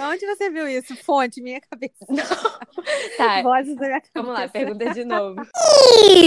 Onde 0.00 0.26
você 0.26 0.50
viu 0.50 0.68
isso? 0.68 0.94
Fonte, 0.96 1.40
minha 1.42 1.60
cabeça. 1.60 2.06
Tá, 3.16 3.42
Vozes 3.42 3.76
da 3.76 3.86
minha 3.86 4.00
cabeça. 4.00 4.10
vamos 4.14 4.32
lá, 4.32 4.48
pergunta 4.48 4.94
de 4.94 5.04
novo. 5.04 5.42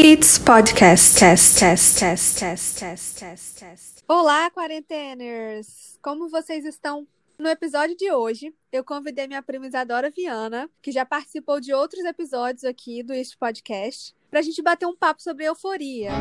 It's 0.03 0.37
podcast 0.37 1.17
test 1.17 1.57
test 1.59 1.99
test 1.99 2.39
test 2.39 2.79
test 2.79 3.19
test 3.19 3.59
test. 3.59 4.03
Olá, 4.07 4.49
quarenteners! 4.51 5.97
Como 6.01 6.29
vocês 6.29 6.65
estão? 6.65 7.07
No 7.39 7.47
episódio 7.49 7.95
de 7.95 8.11
hoje, 8.11 8.53
eu 8.71 8.83
convidei 8.83 9.25
minha 9.25 9.41
prima 9.41 9.65
Isadora 9.65 10.11
Viana, 10.11 10.69
que 10.81 10.91
já 10.91 11.05
participou 11.05 11.59
de 11.59 11.73
outros 11.73 12.03
episódios 12.03 12.63
aqui 12.65 13.01
do 13.01 13.13
Este 13.13 13.37
Podcast, 13.37 14.13
pra 14.29 14.41
gente 14.41 14.61
bater 14.61 14.85
um 14.85 14.95
papo 14.95 15.21
sobre 15.23 15.45
euforia. 15.45 16.11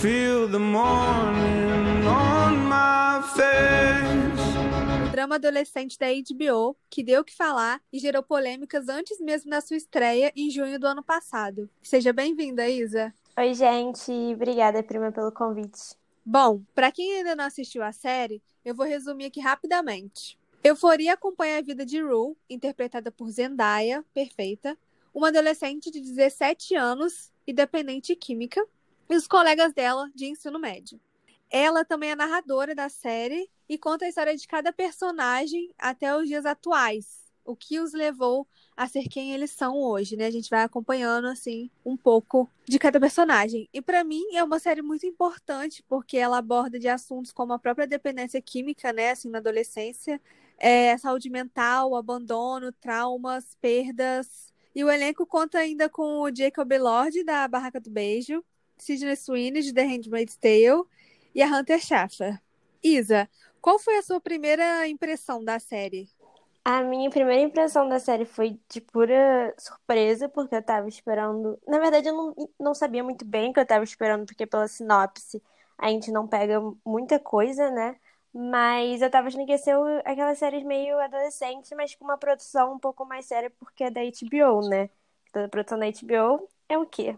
Feel 0.00 0.48
the 0.50 0.58
morning 0.58 2.06
on 2.06 2.56
my 2.68 3.22
face. 3.34 4.53
Drama 5.14 5.36
adolescente 5.36 5.96
da 5.96 6.06
HBO, 6.08 6.76
que 6.90 7.00
deu 7.00 7.20
o 7.20 7.24
que 7.24 7.36
falar 7.36 7.80
e 7.92 8.00
gerou 8.00 8.20
polêmicas 8.20 8.88
antes 8.88 9.20
mesmo 9.20 9.48
da 9.48 9.60
sua 9.60 9.76
estreia 9.76 10.32
em 10.34 10.50
junho 10.50 10.76
do 10.76 10.88
ano 10.88 11.04
passado. 11.04 11.70
Seja 11.84 12.12
bem-vinda, 12.12 12.68
Isa! 12.68 13.14
Oi, 13.38 13.54
gente. 13.54 14.10
Obrigada, 14.10 14.82
prima, 14.82 15.12
pelo 15.12 15.30
convite. 15.30 15.94
Bom, 16.26 16.62
pra 16.74 16.90
quem 16.90 17.18
ainda 17.18 17.36
não 17.36 17.44
assistiu 17.44 17.84
a 17.84 17.92
série, 17.92 18.42
eu 18.64 18.74
vou 18.74 18.84
resumir 18.84 19.26
aqui 19.26 19.38
rapidamente. 19.38 20.36
Euforia 20.64 21.12
acompanha 21.12 21.58
a 21.58 21.62
vida 21.62 21.86
de 21.86 22.02
Rue, 22.02 22.36
interpretada 22.50 23.12
por 23.12 23.30
Zendaya, 23.30 24.04
perfeita, 24.12 24.76
uma 25.14 25.28
adolescente 25.28 25.92
de 25.92 26.00
17 26.00 26.74
anos 26.74 27.30
e 27.46 27.52
dependente 27.52 28.16
química, 28.16 28.66
e 29.08 29.14
os 29.14 29.28
colegas 29.28 29.72
dela 29.72 30.10
de 30.12 30.26
ensino 30.26 30.58
médio. 30.58 30.98
Ela 31.56 31.84
também 31.84 32.10
é 32.10 32.16
narradora 32.16 32.74
da 32.74 32.88
série 32.88 33.48
e 33.68 33.78
conta 33.78 34.04
a 34.04 34.08
história 34.08 34.36
de 34.36 34.44
cada 34.44 34.72
personagem 34.72 35.72
até 35.78 36.12
os 36.16 36.26
dias 36.26 36.44
atuais, 36.44 37.32
o 37.44 37.54
que 37.54 37.78
os 37.78 37.92
levou 37.92 38.44
a 38.76 38.88
ser 38.88 39.04
quem 39.04 39.32
eles 39.32 39.52
são 39.52 39.76
hoje, 39.76 40.16
né? 40.16 40.26
A 40.26 40.32
gente 40.32 40.50
vai 40.50 40.64
acompanhando 40.64 41.28
assim 41.28 41.70
um 41.86 41.96
pouco 41.96 42.50
de 42.64 42.76
cada 42.76 42.98
personagem. 42.98 43.68
E 43.72 43.80
para 43.80 44.02
mim 44.02 44.34
é 44.34 44.42
uma 44.42 44.58
série 44.58 44.82
muito 44.82 45.06
importante 45.06 45.80
porque 45.88 46.16
ela 46.16 46.38
aborda 46.38 46.76
de 46.76 46.88
assuntos 46.88 47.30
como 47.30 47.52
a 47.52 47.58
própria 47.60 47.86
dependência 47.86 48.42
química, 48.42 48.92
né, 48.92 49.10
assim, 49.10 49.30
na 49.30 49.38
adolescência, 49.38 50.20
é, 50.58 50.98
saúde 50.98 51.30
mental, 51.30 51.94
abandono, 51.94 52.72
traumas, 52.72 53.56
perdas. 53.60 54.52
E 54.74 54.82
o 54.82 54.90
elenco 54.90 55.24
conta 55.24 55.58
ainda 55.58 55.88
com 55.88 56.20
o 56.20 56.34
Jacob 56.34 56.72
Elord 56.72 57.22
da 57.22 57.46
Barraca 57.46 57.78
do 57.78 57.90
Beijo, 57.90 58.44
Sidney 58.76 59.14
Sweeney 59.14 59.62
de 59.62 59.72
The 59.72 59.84
Handmaid's 59.84 60.36
Tale 60.36 60.82
e 61.34 61.42
a 61.42 61.46
Hunter 61.46 61.80
Schaffer. 61.80 62.40
Isa, 62.82 63.28
qual 63.60 63.78
foi 63.78 63.96
a 63.96 64.02
sua 64.02 64.20
primeira 64.20 64.86
impressão 64.88 65.42
da 65.42 65.58
série? 65.58 66.08
A 66.64 66.82
minha 66.82 67.10
primeira 67.10 67.42
impressão 67.42 67.88
da 67.88 67.98
série 67.98 68.24
foi 68.24 68.58
de 68.70 68.80
pura 68.80 69.54
surpresa, 69.58 70.28
porque 70.30 70.54
eu 70.54 70.62
tava 70.62 70.88
esperando. 70.88 71.58
Na 71.68 71.78
verdade, 71.78 72.08
eu 72.08 72.14
não, 72.14 72.34
não 72.58 72.74
sabia 72.74 73.04
muito 73.04 73.24
bem 73.24 73.50
o 73.50 73.52
que 73.52 73.60
eu 73.60 73.66
tava 73.66 73.84
esperando, 73.84 74.24
porque 74.26 74.46
pela 74.46 74.66
sinopse 74.66 75.42
a 75.76 75.88
gente 75.90 76.10
não 76.10 76.26
pega 76.26 76.60
muita 76.84 77.18
coisa, 77.18 77.70
né? 77.70 77.96
Mas 78.32 79.02
eu 79.02 79.10
tava 79.10 79.28
achando 79.28 79.44
que 79.46 79.52
ia 79.52 79.58
ser 79.58 79.76
aquelas 80.04 80.38
séries 80.38 80.64
meio 80.64 80.98
adolescentes, 80.98 81.70
mas 81.76 81.94
com 81.94 82.04
uma 82.04 82.16
produção 82.18 82.74
um 82.74 82.78
pouco 82.78 83.04
mais 83.04 83.26
séria, 83.26 83.50
porque 83.58 83.84
é 83.84 83.90
da 83.90 84.00
HBO, 84.00 84.68
né? 84.68 84.88
Toda 85.32 85.48
produção 85.48 85.78
da 85.78 85.86
HBO 85.86 86.48
é 86.68 86.78
o 86.78 86.86
quê? 86.86 87.16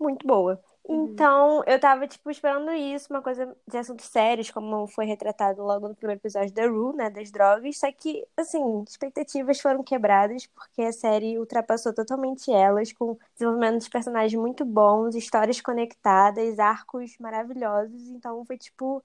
Muito 0.00 0.26
boa. 0.26 0.62
Então, 0.88 1.64
eu 1.66 1.80
tava, 1.80 2.06
tipo, 2.06 2.30
esperando 2.30 2.70
isso, 2.72 3.08
uma 3.12 3.20
coisa 3.20 3.56
de 3.66 3.76
assuntos 3.76 4.06
sérios, 4.06 4.50
como 4.52 4.86
foi 4.86 5.04
retratado 5.04 5.60
logo 5.62 5.88
no 5.88 5.96
primeiro 5.96 6.20
episódio 6.20 6.52
da 6.52 6.64
Rue, 6.66 6.94
né, 6.94 7.10
das 7.10 7.28
drogas. 7.30 7.78
Só 7.78 7.90
que, 7.90 8.24
assim, 8.36 8.84
expectativas 8.88 9.60
foram 9.60 9.82
quebradas, 9.82 10.46
porque 10.46 10.82
a 10.82 10.92
série 10.92 11.38
ultrapassou 11.38 11.92
totalmente 11.92 12.52
elas, 12.52 12.92
com 12.92 13.18
desenvolvimento 13.34 13.82
de 13.82 13.90
personagens 13.90 14.40
muito 14.40 14.64
bons, 14.64 15.16
histórias 15.16 15.60
conectadas, 15.60 16.56
arcos 16.60 17.18
maravilhosos. 17.18 18.00
Então, 18.10 18.44
foi, 18.44 18.56
tipo, 18.56 19.02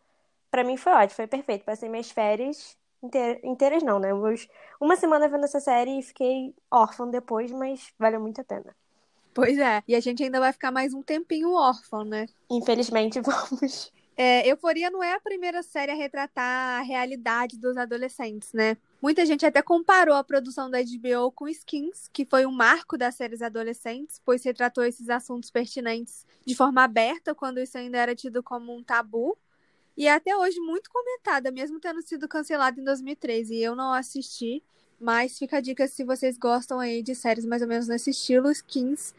pra 0.52 0.64
mim 0.64 0.78
foi 0.78 0.94
ótimo, 0.94 1.16
foi 1.16 1.28
perfeito. 1.28 1.66
Passei 1.66 1.90
minhas 1.90 2.12
férias 2.12 2.78
inte- 3.04 3.40
inteiras, 3.44 3.84
não, 3.84 4.00
né? 4.00 4.10
Uma 4.80 4.96
semana 4.98 5.28
vendo 5.30 5.46
essa 5.46 5.60
série 5.60 6.00
e 6.00 6.04
fiquei 6.04 6.56
órfã 6.72 7.08
depois, 7.10 7.52
mas 7.52 7.94
valeu 8.00 8.20
muito 8.22 8.42
a 8.42 8.44
pena. 8.44 8.76
Pois 9.34 9.58
é, 9.58 9.82
e 9.88 9.96
a 9.96 10.00
gente 10.00 10.24
ainda 10.24 10.40
vai 10.40 10.52
ficar 10.52 10.72
mais 10.72 10.94
um 10.94 11.02
tempinho 11.02 11.54
órfão, 11.54 12.04
né? 12.04 12.28
Infelizmente, 12.50 13.20
vamos. 13.22 13.92
É, 14.16 14.48
Euforia 14.48 14.90
não 14.90 15.02
é 15.02 15.14
a 15.14 15.20
primeira 15.20 15.64
série 15.64 15.92
a 15.92 15.96
retratar 15.96 16.80
a 16.80 16.82
realidade 16.82 17.58
dos 17.58 17.78
adolescentes, 17.78 18.52
né? 18.54 18.78
Muita 19.02 19.26
gente 19.26 19.46
até 19.46 19.62
comparou 19.62 20.16
a 20.16 20.24
produção 20.24 20.70
da 20.70 20.80
HBO 20.80 21.32
com 21.32 21.48
Skins, 21.48 22.08
que 22.14 22.26
foi 22.26 22.46
um 22.46 22.52
marco 22.52 22.98
das 22.98 23.16
séries 23.16 23.42
adolescentes, 23.42 24.22
pois 24.24 24.44
retratou 24.44 24.84
esses 24.84 25.10
assuntos 25.10 25.50
pertinentes 25.50 26.26
de 26.46 26.54
forma 26.54 26.84
aberta, 26.84 27.34
quando 27.34 27.60
isso 27.60 27.78
ainda 27.78 27.98
era 27.98 28.14
tido 28.14 28.44
como 28.44 28.76
um 28.76 28.84
tabu. 28.84 29.36
E 29.98 30.08
é 30.08 30.14
até 30.14 30.36
hoje 30.36 30.60
muito 30.60 30.90
comentada, 30.92 31.52
mesmo 31.52 31.80
tendo 31.80 32.02
sido 32.02 32.28
cancelada 32.28 32.80
em 32.80 32.84
2013. 32.84 33.56
E 33.56 33.64
eu 33.64 33.76
não 33.76 33.92
assisti, 33.92 34.64
mas 35.02 35.38
fica 35.40 35.58
a 35.58 35.62
dica 35.62 35.88
se 35.88 36.04
vocês 36.04 36.38
gostam 36.38 36.80
aí 36.80 37.02
de 37.02 37.16
séries 37.16 37.44
mais 37.44 37.62
ou 37.64 37.68
menos 37.68 37.88
nesse 37.88 38.12
estilo. 38.12 38.52
Skins 38.52 39.16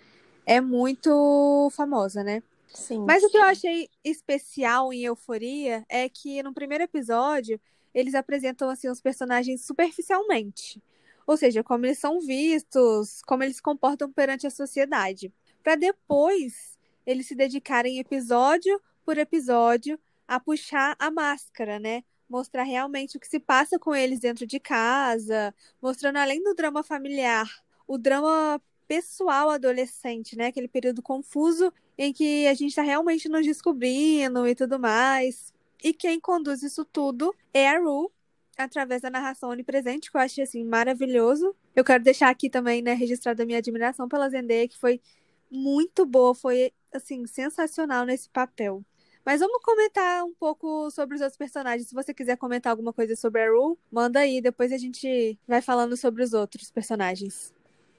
é 0.47 0.61
muito 0.61 1.69
famosa, 1.73 2.23
né? 2.23 2.43
Sim. 2.69 3.05
Mas 3.07 3.23
o 3.25 3.29
que 3.29 3.37
eu 3.37 3.43
achei 3.43 3.89
especial 4.05 4.93
em 4.93 5.05
Euforia 5.05 5.85
é 5.89 6.09
que 6.09 6.43
no 6.43 6.55
primeiro 6.55 6.85
episódio 6.85 7.61
eles 7.93 8.15
apresentam 8.15 8.71
assim 8.71 8.89
os 8.89 9.01
personagens 9.01 9.67
superficialmente. 9.67 10.81
Ou 11.27 11.37
seja, 11.37 11.63
como 11.63 11.85
eles 11.85 11.99
são 11.99 12.21
vistos, 12.21 13.21
como 13.27 13.43
eles 13.43 13.57
se 13.57 13.63
comportam 13.63 14.11
perante 14.11 14.47
a 14.47 14.51
sociedade. 14.51 15.33
Para 15.63 15.75
depois 15.75 16.79
eles 17.05 17.27
se 17.27 17.35
dedicarem 17.35 17.99
episódio 17.99 18.81
por 19.05 19.19
episódio 19.19 19.99
a 20.27 20.39
puxar 20.39 20.97
a 20.99 21.11
máscara, 21.11 21.79
né? 21.79 22.05
Mostrar 22.33 22.63
realmente 22.63 23.19
o 23.19 23.21
que 23.21 23.29
se 23.29 23.39
passa 23.39 23.79
com 23.79 23.95
eles 23.95 24.19
dentro 24.19 24.47
de 24.47 24.59
casa, 24.59 25.55
mostrando 25.83 26.17
além 26.17 26.43
do 26.43 26.55
drama 26.55 26.83
familiar, 26.83 27.47
o 27.87 27.99
drama 27.99 28.59
pessoal 28.89 29.51
adolescente, 29.51 30.35
né? 30.35 30.47
Aquele 30.47 30.67
período 30.67 31.03
confuso 31.03 31.71
em 31.99 32.11
que 32.11 32.47
a 32.47 32.55
gente 32.55 32.71
está 32.71 32.81
realmente 32.81 33.29
nos 33.29 33.45
descobrindo 33.45 34.49
e 34.49 34.55
tudo 34.55 34.79
mais. 34.79 35.53
E 35.85 35.93
quem 35.93 36.19
conduz 36.19 36.63
isso 36.63 36.87
tudo 36.87 37.35
é 37.53 37.69
a 37.69 37.79
Ru, 37.79 38.11
através 38.57 39.03
da 39.03 39.11
narração 39.11 39.51
onipresente, 39.51 40.11
que 40.11 40.17
eu 40.17 40.21
achei 40.23 40.43
assim 40.43 40.65
maravilhoso. 40.65 41.55
Eu 41.77 41.85
quero 41.85 42.03
deixar 42.03 42.31
aqui 42.31 42.49
também, 42.49 42.81
né, 42.81 42.95
registrada 42.95 43.43
a 43.43 43.47
minha 43.47 43.59
admiração 43.59 44.09
pela 44.09 44.31
Zendaya, 44.31 44.67
que 44.67 44.79
foi 44.79 45.03
muito 45.51 46.07
boa, 46.07 46.35
foi 46.35 46.73
assim 46.95 47.27
sensacional 47.27 48.07
nesse 48.07 48.31
papel. 48.31 48.83
Mas 49.25 49.41
vamos 49.41 49.63
comentar 49.63 50.25
um 50.25 50.35
pouco 50.35 50.91
sobre 50.91 51.15
os 51.15 51.21
outros 51.21 51.39
personagens. 51.39 51.89
Se 51.89 51.95
você 51.95 52.13
quiser 52.13 52.37
comentar 52.37 52.71
alguma 52.71 52.93
coisa 52.93 53.15
sobre 53.15 53.43
a 53.43 53.51
Ru, 53.51 53.79
manda 53.91 54.21
aí, 54.21 54.41
depois 54.41 54.73
a 54.73 54.79
gente 54.79 55.39
vai 55.47 55.63
falando 55.63 55.97
sobre 55.97 56.23
os 56.23 56.33
outros 56.33 56.71
personagens. 56.71 57.53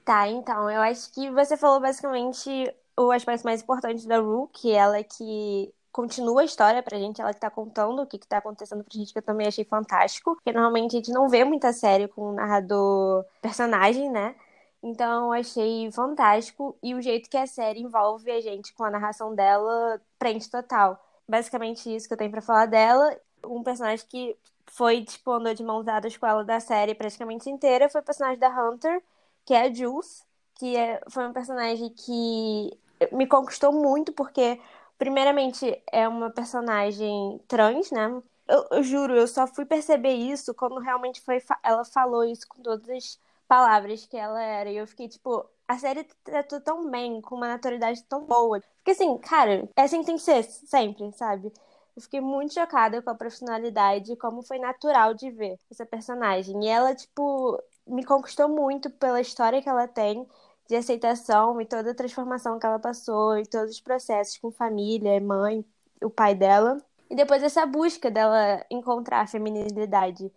Tá, 0.04 0.28
então, 0.28 0.70
eu 0.70 0.82
acho 0.82 1.10
que 1.12 1.30
você 1.30 1.56
falou 1.56 1.80
basicamente 1.80 2.50
o 2.96 3.10
aspecto 3.10 3.44
mais 3.44 3.62
importante 3.62 4.06
da 4.06 4.18
Rue, 4.18 4.48
que 4.52 4.70
ela 4.70 4.98
é 4.98 5.02
que 5.02 5.72
continua 5.90 6.42
a 6.42 6.44
história 6.44 6.82
pra 6.82 6.98
gente, 6.98 7.20
ela 7.20 7.32
que 7.32 7.40
tá 7.40 7.48
contando 7.48 8.02
o 8.02 8.06
que 8.06 8.18
que 8.18 8.26
tá 8.26 8.38
acontecendo 8.38 8.82
pra 8.82 8.98
gente, 8.98 9.12
que 9.12 9.18
eu 9.18 9.22
também 9.22 9.46
achei 9.46 9.64
fantástico, 9.64 10.34
porque 10.34 10.52
normalmente 10.52 10.96
a 10.96 10.98
gente 10.98 11.12
não 11.12 11.28
vê 11.28 11.44
muita 11.44 11.72
série 11.72 12.08
com 12.08 12.30
um 12.30 12.34
narrador 12.34 13.24
personagem, 13.40 14.10
né? 14.10 14.34
Então 14.82 15.32
eu 15.32 15.40
achei 15.40 15.90
fantástico 15.92 16.76
e 16.82 16.94
o 16.94 17.00
jeito 17.00 17.30
que 17.30 17.36
a 17.36 17.46
série 17.46 17.80
envolve 17.80 18.30
a 18.30 18.40
gente 18.40 18.74
com 18.74 18.84
a 18.84 18.90
narração 18.90 19.34
dela 19.34 20.00
prende 20.18 20.50
total. 20.50 21.00
Basicamente 21.28 21.94
isso 21.94 22.06
que 22.08 22.14
eu 22.14 22.18
tenho 22.18 22.30
pra 22.30 22.42
falar 22.42 22.66
dela. 22.66 23.18
Um 23.46 23.62
personagem 23.62 24.06
que 24.08 24.36
foi, 24.66 25.04
tipo, 25.04 25.30
andou 25.32 25.54
de 25.54 25.62
mãos 25.62 25.84
dadas 25.84 26.16
com 26.16 26.26
ela 26.26 26.44
da 26.44 26.60
série 26.60 26.94
praticamente 26.94 27.48
inteira 27.50 27.88
foi 27.88 28.00
o 28.00 28.04
personagem 28.04 28.38
da 28.38 28.48
Hunter, 28.48 29.02
que 29.44 29.54
é 29.54 29.62
a 29.62 29.72
Jules, 29.72 30.24
que 30.54 30.76
é, 30.76 31.00
foi 31.10 31.26
um 31.26 31.32
personagem 31.32 31.90
que 31.90 32.70
me 33.12 33.26
conquistou 33.26 33.72
muito, 33.72 34.12
porque, 34.12 34.60
primeiramente, 34.98 35.82
é 35.92 36.08
uma 36.08 36.30
personagem 36.30 37.40
trans, 37.48 37.90
né? 37.90 38.22
Eu, 38.46 38.66
eu 38.72 38.82
juro, 38.82 39.14
eu 39.16 39.26
só 39.26 39.46
fui 39.46 39.64
perceber 39.64 40.12
isso 40.14 40.54
quando 40.54 40.78
realmente 40.78 41.20
foi 41.20 41.40
fa- 41.40 41.58
ela 41.62 41.84
falou 41.84 42.24
isso 42.24 42.46
com 42.48 42.62
todas 42.62 42.88
as 42.90 43.18
palavras 43.48 44.04
que 44.06 44.16
ela 44.16 44.42
era. 44.42 44.70
E 44.70 44.76
eu 44.76 44.86
fiquei, 44.86 45.08
tipo, 45.08 45.48
a 45.66 45.78
série 45.78 46.04
tratou 46.22 46.60
tão 46.60 46.90
bem, 46.90 47.20
com 47.20 47.36
uma 47.36 47.48
naturalidade 47.48 48.02
tão 48.04 48.24
boa. 48.24 48.60
Fiquei 48.78 48.94
assim, 48.94 49.18
cara, 49.18 49.68
é 49.76 49.82
assim 49.82 50.00
que 50.00 50.06
tem 50.06 50.16
que 50.16 50.22
ser, 50.22 50.42
sempre, 50.44 51.10
sabe? 51.12 51.52
Eu 51.96 52.02
fiquei 52.02 52.20
muito 52.20 52.54
chocada 52.54 53.00
com 53.00 53.10
a 53.10 53.14
profissionalidade, 53.14 54.16
como 54.16 54.42
foi 54.42 54.58
natural 54.58 55.14
de 55.14 55.30
ver 55.30 55.58
essa 55.70 55.86
personagem. 55.86 56.64
E 56.64 56.68
ela, 56.68 56.94
tipo, 56.94 57.62
me 57.86 58.04
conquistou 58.04 58.48
muito 58.48 58.90
pela 58.90 59.20
história 59.20 59.62
que 59.62 59.68
ela 59.68 59.86
tem 59.86 60.26
de 60.68 60.76
aceitação 60.76 61.60
e 61.60 61.66
toda 61.66 61.90
a 61.92 61.94
transformação 61.94 62.58
que 62.58 62.66
ela 62.66 62.78
passou 62.78 63.38
e 63.38 63.46
todos 63.46 63.72
os 63.72 63.80
processos 63.80 64.38
com 64.38 64.50
família, 64.50 65.20
mãe, 65.20 65.64
o 66.02 66.10
pai 66.10 66.34
dela. 66.34 66.78
E 67.08 67.14
depois 67.14 67.42
essa 67.42 67.64
busca 67.66 68.10
dela 68.10 68.64
encontrar 68.70 69.20
a 69.20 69.26
feminilidade. 69.26 70.32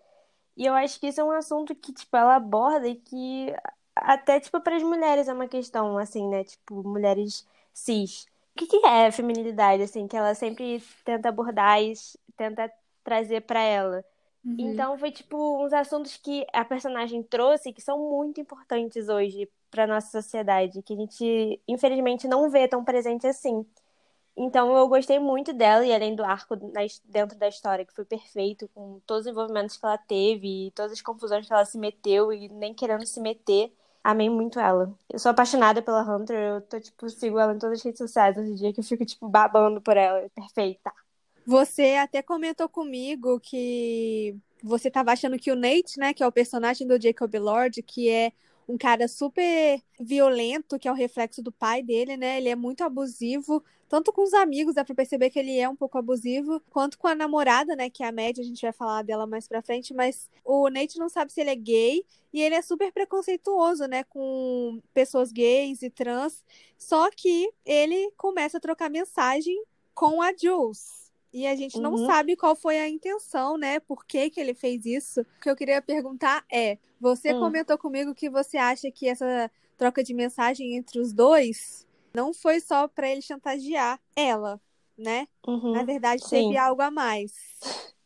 E 0.56 0.65
eu 0.65 0.73
acho 0.73 1.00
que 1.00 1.07
isso 1.07 1.21
é 1.21 1.23
um 1.23 1.31
assunto 1.31 1.73
que, 1.75 1.94
tipo, 1.94 2.15
ela 2.18 2.35
aborda 2.35 2.88
e 2.88 2.95
que 2.95 3.53
até, 4.01 4.39
tipo, 4.39 4.59
para 4.61 4.75
as 4.75 4.83
mulheres 4.83 5.27
é 5.27 5.33
uma 5.33 5.47
questão, 5.47 5.97
assim, 5.97 6.27
né? 6.27 6.44
Tipo, 6.44 6.83
mulheres 6.88 7.45
cis. 7.73 8.25
O 8.55 8.59
que, 8.59 8.67
que 8.67 8.85
é 8.85 9.11
feminilidade, 9.11 9.83
assim, 9.83 10.07
que 10.07 10.17
ela 10.17 10.33
sempre 10.33 10.83
tenta 11.05 11.29
abordar 11.29 11.81
e 11.81 11.94
tenta 12.35 12.71
trazer 13.03 13.41
para 13.41 13.61
ela? 13.61 14.03
Uhum. 14.44 14.55
Então 14.57 14.97
foi 14.97 15.11
tipo 15.11 15.63
uns 15.63 15.73
assuntos 15.73 16.17
que 16.17 16.45
a 16.53 16.63
personagem 16.63 17.21
trouxe 17.21 17.73
que 17.73 17.81
são 17.81 17.99
muito 17.99 18.39
importantes 18.39 19.09
hoje 19.09 19.49
para 19.69 19.85
nossa 19.85 20.21
sociedade, 20.21 20.81
que 20.81 20.94
a 20.94 20.95
gente 20.95 21.61
infelizmente 21.67 22.27
não 22.27 22.49
vê 22.49 22.67
tão 22.67 22.83
presente 22.83 23.27
assim. 23.27 23.65
Então 24.35 24.75
eu 24.77 24.88
gostei 24.88 25.19
muito 25.19 25.51
dela 25.51 25.85
e 25.85 25.94
além 25.94 26.15
do 26.15 26.23
arco 26.23 26.55
dentro 27.05 27.38
da 27.38 27.47
história 27.47 27.83
que 27.85 27.94
foi 27.94 28.05
perfeito, 28.05 28.69
com 28.73 29.01
todos 29.05 29.25
os 29.25 29.31
envolvimentos 29.31 29.77
que 29.77 29.85
ela 29.85 29.97
teve 29.97 30.67
e 30.67 30.71
todas 30.71 30.91
as 30.91 31.01
confusões 31.01 31.45
que 31.47 31.53
ela 31.53 31.65
se 31.65 31.77
meteu 31.77 32.31
e 32.31 32.47
nem 32.49 32.73
querendo 32.73 33.05
se 33.05 33.19
meter, 33.19 33.73
amei 34.07 34.30
muito 34.30 34.57
ela. 34.57 34.94
Eu 35.09 35.19
sou 35.19 35.31
apaixonada 35.31 35.81
pela 35.81 36.01
Hunter, 36.01 36.38
eu 36.38 36.62
tô 36.62 36.80
tipo 36.80 37.09
sigo 37.09 37.38
ela 37.38 37.54
em 37.54 37.59
todas 37.59 37.80
as 37.80 37.83
redes 37.83 37.98
sociais 37.98 38.38
hoje 38.38 38.51
em 38.51 38.56
dia 38.56 38.74
que 38.74 38.80
eu 38.80 38.83
fico 38.83 39.06
tipo 39.06 39.27
babando 39.27 39.81
por 39.81 39.98
ela, 39.98 40.30
perfeita. 40.33 40.94
Você 41.45 41.95
até 41.95 42.21
comentou 42.21 42.69
comigo 42.69 43.38
que 43.39 44.38
você 44.63 44.89
tava 44.89 45.12
achando 45.12 45.38
que 45.38 45.51
o 45.51 45.57
Nate, 45.57 46.00
né, 46.00 46.13
que 46.13 46.24
é 46.24 46.27
o 46.27 46.31
personagem 46.31 46.88
do 46.88 47.01
Jacob 47.01 47.33
Lord, 47.36 47.83
que 47.83 48.09
é 48.09 48.31
um 48.68 48.78
cara 48.78 49.08
super 49.08 49.81
violento, 50.00 50.78
que 50.78 50.88
é 50.88 50.92
o 50.92 50.96
reflexo 50.96 51.42
do 51.42 51.52
pai 51.52 51.81
dele, 51.81 52.18
né? 52.18 52.38
Ele 52.38 52.50
é 52.50 52.56
muito 52.56 52.84
abusivo, 52.84 53.64
tanto 53.88 54.12
com 54.12 54.24
os 54.24 54.34
amigos, 54.34 54.75
dá 54.75 54.84
pra 54.84 54.94
perceber 54.94 55.30
que 55.30 55.40
ele 55.40 55.58
é 55.58 55.69
um 55.69 55.75
pouco 55.75 55.98
abusivo, 55.98 56.62
quanto 56.69 56.98
com 56.98 57.08
a 57.08 57.16
namorada, 57.16 57.75
né? 57.75 57.90
Que 57.90 58.04
é 58.04 58.08
a 58.08 58.12
média, 58.12 58.42
a 58.42 58.46
gente 58.46 58.62
vai 58.62 58.74
falar 58.74 59.04
dela 59.04 59.25
mais 59.25 59.48
pra 59.48 59.62
frente, 59.62 59.94
mas 59.94 60.30
o 60.44 60.69
Nate 60.69 61.00
não 61.00 61.10
sabe 61.10 61.31
se 61.31 61.40
ele 61.42 61.52
é 61.52 61.56
gay 61.56 62.06
e 62.34 62.42
ele 62.42 62.56
é 62.56 62.62
super 62.62 62.92
preconceituoso, 62.92 63.86
né? 63.88 64.04
Com 64.04 64.81
pessoas 64.94 65.31
gays 65.31 65.81
e 65.81 65.90
trans. 65.90 66.44
Só 66.78 67.10
que 67.10 67.50
ele 67.66 68.12
começa 68.18 68.58
a 68.58 68.62
trocar 68.62 68.90
mensagem 68.90 69.64
com 69.94 70.22
a 70.22 70.34
Jules. 70.36 71.06
E 71.33 71.45
a 71.45 71.56
gente 71.56 71.79
não 71.79 71.91
Uhum. 71.94 72.06
sabe 72.06 72.35
qual 72.35 72.56
foi 72.56 72.79
a 72.79 72.88
intenção, 72.89 73.57
né? 73.57 73.79
Por 73.79 74.06
que, 74.06 74.29
que 74.29 74.39
ele 74.39 74.53
fez 74.53 74.85
isso. 74.85 75.21
O 75.21 75.25
que 75.41 75.50
eu 75.50 75.56
queria 75.56 75.81
perguntar 75.81 76.45
é: 76.51 76.77
você 77.00 77.33
Hum. 77.33 77.39
comentou 77.39 77.77
comigo 77.77 78.15
que 78.15 78.29
você 78.29 78.57
acha 78.57 78.89
que 78.91 79.07
essa 79.07 79.51
troca 79.77 80.03
de 80.03 80.13
mensagem 80.13 80.75
entre 80.75 81.00
os 81.00 81.13
dois 81.13 81.85
não 82.13 82.33
foi 82.33 82.59
só 82.59 82.88
pra 82.88 83.09
ele 83.09 83.21
chantagear 83.21 84.00
ela, 84.15 84.59
né? 84.97 85.27
Uhum. 85.45 85.74
Na 85.74 85.83
verdade, 85.83 86.24
sim. 86.24 86.44
teve 86.44 86.57
algo 86.57 86.81
a 86.81 86.89
mais. 86.89 87.33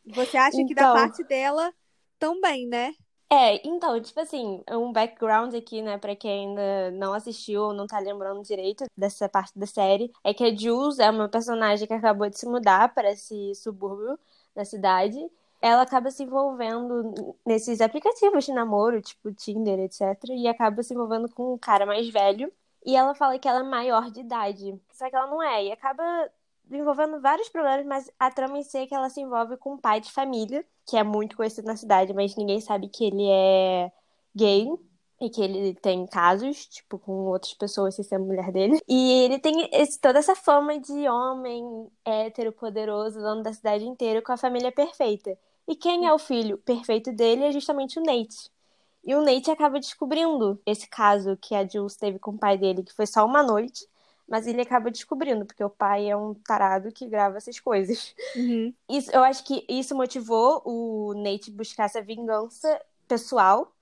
Você 0.06 0.36
acha 0.38 0.58
que 0.66 0.74
da 0.74 0.82
Então. 0.82 0.94
parte 0.94 1.24
dela 1.24 1.74
também, 2.20 2.68
né? 2.68 2.94
É, 3.34 3.66
então, 3.66 4.00
tipo 4.02 4.20
assim, 4.20 4.62
um 4.70 4.92
background 4.92 5.56
aqui, 5.56 5.82
né, 5.82 5.98
pra 5.98 6.14
quem 6.18 6.50
ainda 6.50 6.92
não 6.92 7.14
assistiu 7.14 7.62
ou 7.64 7.74
não 7.74 7.88
tá 7.88 7.98
lembrando 7.98 8.44
direito 8.44 8.84
dessa 8.96 9.30
parte 9.30 9.58
da 9.58 9.66
série, 9.66 10.12
é 10.22 10.34
que 10.34 10.44
a 10.44 10.54
Jules 10.54 11.00
é 11.00 11.10
uma 11.10 11.30
personagem 11.30 11.88
que 11.88 11.94
acabou 11.94 12.30
de 12.30 12.38
se 12.38 12.46
mudar 12.46 12.94
para 12.94 13.12
esse 13.12 13.56
subúrbio 13.56 14.20
da 14.54 14.66
cidade. 14.66 15.18
Ela 15.62 15.84
acaba 15.84 16.12
se 16.12 16.24
envolvendo 16.24 17.36
nesses 17.46 17.80
aplicativos 17.80 18.44
de 18.46 18.52
namoro, 18.52 19.02
tipo 19.02 19.32
Tinder, 19.34 19.80
etc, 19.80 20.02
e 20.32 20.48
acaba 20.50 20.84
se 20.84 20.94
envolvendo 20.94 21.30
com 21.30 21.54
um 21.54 21.58
cara 21.58 21.86
mais 21.86 22.10
velho. 22.10 22.52
E 22.86 22.98
ela 22.98 23.16
fala 23.16 23.40
que 23.40 23.48
ela 23.48 23.60
é 23.62 23.64
maior 23.64 24.12
de 24.12 24.20
idade, 24.20 24.78
só 24.92 25.10
que 25.10 25.16
ela 25.16 25.28
não 25.28 25.42
é, 25.42 25.66
e 25.66 25.72
acaba 25.72 26.04
envolvendo 26.78 27.20
vários 27.22 27.50
problemas, 27.50 27.86
mas 27.86 28.12
a 28.20 28.32
trama 28.32 28.58
em 28.58 28.64
si 28.64 28.78
é 28.78 28.88
que 28.88 28.96
ela 28.96 29.10
se 29.10 29.22
envolve 29.22 29.58
com 29.58 29.74
um 29.74 29.78
pai 29.78 30.00
de 30.02 30.12
família, 30.12 30.66
que 30.86 30.98
é 30.98 31.04
muito 31.04 31.36
conhecido 31.38 31.66
na 31.68 31.76
cidade, 31.76 32.14
mas 32.14 32.36
ninguém 32.36 32.60
sabe 32.62 32.88
que 32.90 33.06
ele 33.06 33.28
é 33.30 33.92
gay 34.36 34.68
e 35.20 35.30
que 35.30 35.42
ele 35.42 35.76
tem 35.76 36.06
casos, 36.08 36.66
tipo, 36.66 36.98
com 36.98 37.12
outras 37.28 37.54
pessoas 37.54 37.96
sem 37.96 38.04
ser 38.04 38.16
a 38.16 38.20
mulher 38.20 38.52
dele. 38.52 38.80
E 38.88 39.12
ele 39.24 39.38
tem 39.40 39.70
esse- 39.72 40.00
toda 40.00 40.18
essa 40.20 40.36
fama 40.36 40.80
de 40.80 41.08
homem 41.08 41.88
hétero, 42.04 42.52
poderoso, 42.52 43.20
dono 43.22 43.44
da 43.44 43.54
cidade 43.54 43.86
inteira, 43.86 44.22
com 44.22 44.32
a 44.32 44.38
família 44.38 44.72
perfeita. 44.72 45.38
E 45.68 45.76
quem 45.76 46.08
é 46.08 46.14
o 46.14 46.18
filho 46.18 46.58
perfeito 46.58 47.12
dele 47.14 47.44
é 47.46 47.52
justamente 47.52 48.00
o 48.00 48.04
Nate. 48.04 48.50
E 49.04 49.16
o 49.16 49.22
Nate 49.22 49.50
acaba 49.52 49.80
descobrindo 49.80 50.60
esse 50.66 50.88
caso 50.90 51.38
que 51.38 51.56
a 51.56 51.68
Jules 51.68 51.96
teve 51.98 52.20
com 52.20 52.32
o 52.32 52.38
pai 52.40 52.58
dele, 52.58 52.84
que 52.84 52.94
foi 52.94 53.06
só 53.06 53.26
uma 53.26 53.44
noite, 53.44 53.88
mas 54.32 54.48
ele 54.48 54.62
acaba 54.64 54.92
descobrindo, 54.92 55.46
porque 55.46 55.64
o 55.64 55.70
pai 55.70 56.10
é 56.10 56.18
um 56.18 56.34
tarado 56.36 56.92
que 56.94 57.08
grava 57.08 57.38
essas 57.38 57.60
coisas. 57.60 58.16
Uhum. 58.36 58.76
Isso, 58.90 59.12
eu 59.12 59.24
acho 59.24 59.44
que 59.46 59.66
isso 59.70 59.96
motivou 59.96 60.62
o 60.66 61.14
Nate 61.16 61.52
buscar 61.52 61.86
essa 61.86 62.02
vingança 62.02 62.82
pessoal. 63.08 63.74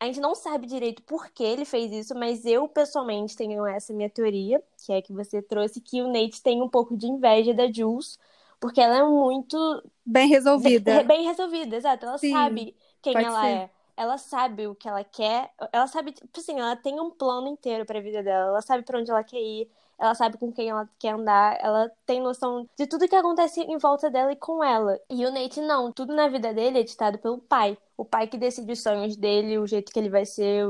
A 0.00 0.06
gente 0.06 0.20
não 0.20 0.34
sabe 0.34 0.66
direito 0.66 1.02
por 1.04 1.30
que 1.30 1.44
ele 1.44 1.64
fez 1.64 1.92
isso, 1.92 2.14
mas 2.14 2.44
eu 2.46 2.68
pessoalmente 2.68 3.36
tenho 3.36 3.66
essa 3.66 3.92
minha 3.94 4.10
teoria, 4.10 4.62
que 4.84 4.92
é 4.92 5.02
que 5.02 5.12
você 5.12 5.42
trouxe, 5.42 5.80
que 5.80 6.02
o 6.02 6.08
Nate 6.08 6.42
tem 6.42 6.62
um 6.62 6.68
pouco 6.68 6.96
de 6.96 7.06
inveja 7.06 7.54
da 7.54 7.70
Jules, 7.72 8.18
porque 8.60 8.80
ela 8.80 8.98
é 8.98 9.04
muito 9.04 9.56
Bem 10.04 10.28
resolvida. 10.28 11.06
bem 11.06 11.24
resolvida, 11.24 11.76
exato. 11.76 12.06
Ela 12.06 12.18
Sim, 12.18 12.28
sabe 12.30 12.76
quem 13.02 13.24
ela 13.24 13.40
ser. 13.40 13.62
é. 13.62 13.70
Ela 13.96 14.16
sabe 14.18 14.66
o 14.66 14.74
que 14.74 14.88
ela 14.88 15.04
quer. 15.04 15.52
Ela 15.72 15.86
sabe, 15.86 16.12
tipo 16.12 16.40
assim, 16.40 16.58
ela 16.58 16.76
tem 16.76 16.98
um 17.00 17.10
plano 17.10 17.48
inteiro 17.48 17.84
pra 17.84 18.00
vida 18.00 18.22
dela. 18.22 18.48
Ela 18.50 18.62
sabe 18.62 18.82
pra 18.84 18.98
onde 18.98 19.10
ela 19.10 19.22
quer 19.24 19.40
ir. 19.40 19.70
Ela 20.00 20.14
sabe 20.14 20.38
com 20.38 20.50
quem 20.50 20.70
ela 20.70 20.88
quer 20.98 21.10
andar. 21.10 21.58
Ela 21.60 21.90
tem 22.06 22.20
noção 22.20 22.66
de 22.76 22.86
tudo 22.86 23.06
que 23.06 23.14
acontece 23.14 23.60
em 23.60 23.78
volta 23.78 24.10
dela 24.10 24.32
e 24.32 24.36
com 24.36 24.64
ela. 24.64 24.98
E 25.10 25.26
o 25.26 25.30
Nate 25.30 25.60
não. 25.60 25.92
Tudo 25.92 26.14
na 26.14 26.28
vida 26.28 26.54
dele 26.54 26.80
é 26.80 26.82
ditado 26.82 27.18
pelo 27.18 27.38
pai. 27.38 27.76
O 27.96 28.04
pai 28.04 28.26
que 28.26 28.38
decide 28.38 28.72
os 28.72 28.82
sonhos 28.82 29.16
dele, 29.16 29.58
o 29.58 29.66
jeito 29.66 29.92
que 29.92 29.98
ele 29.98 30.08
vai 30.08 30.24
ser, 30.24 30.64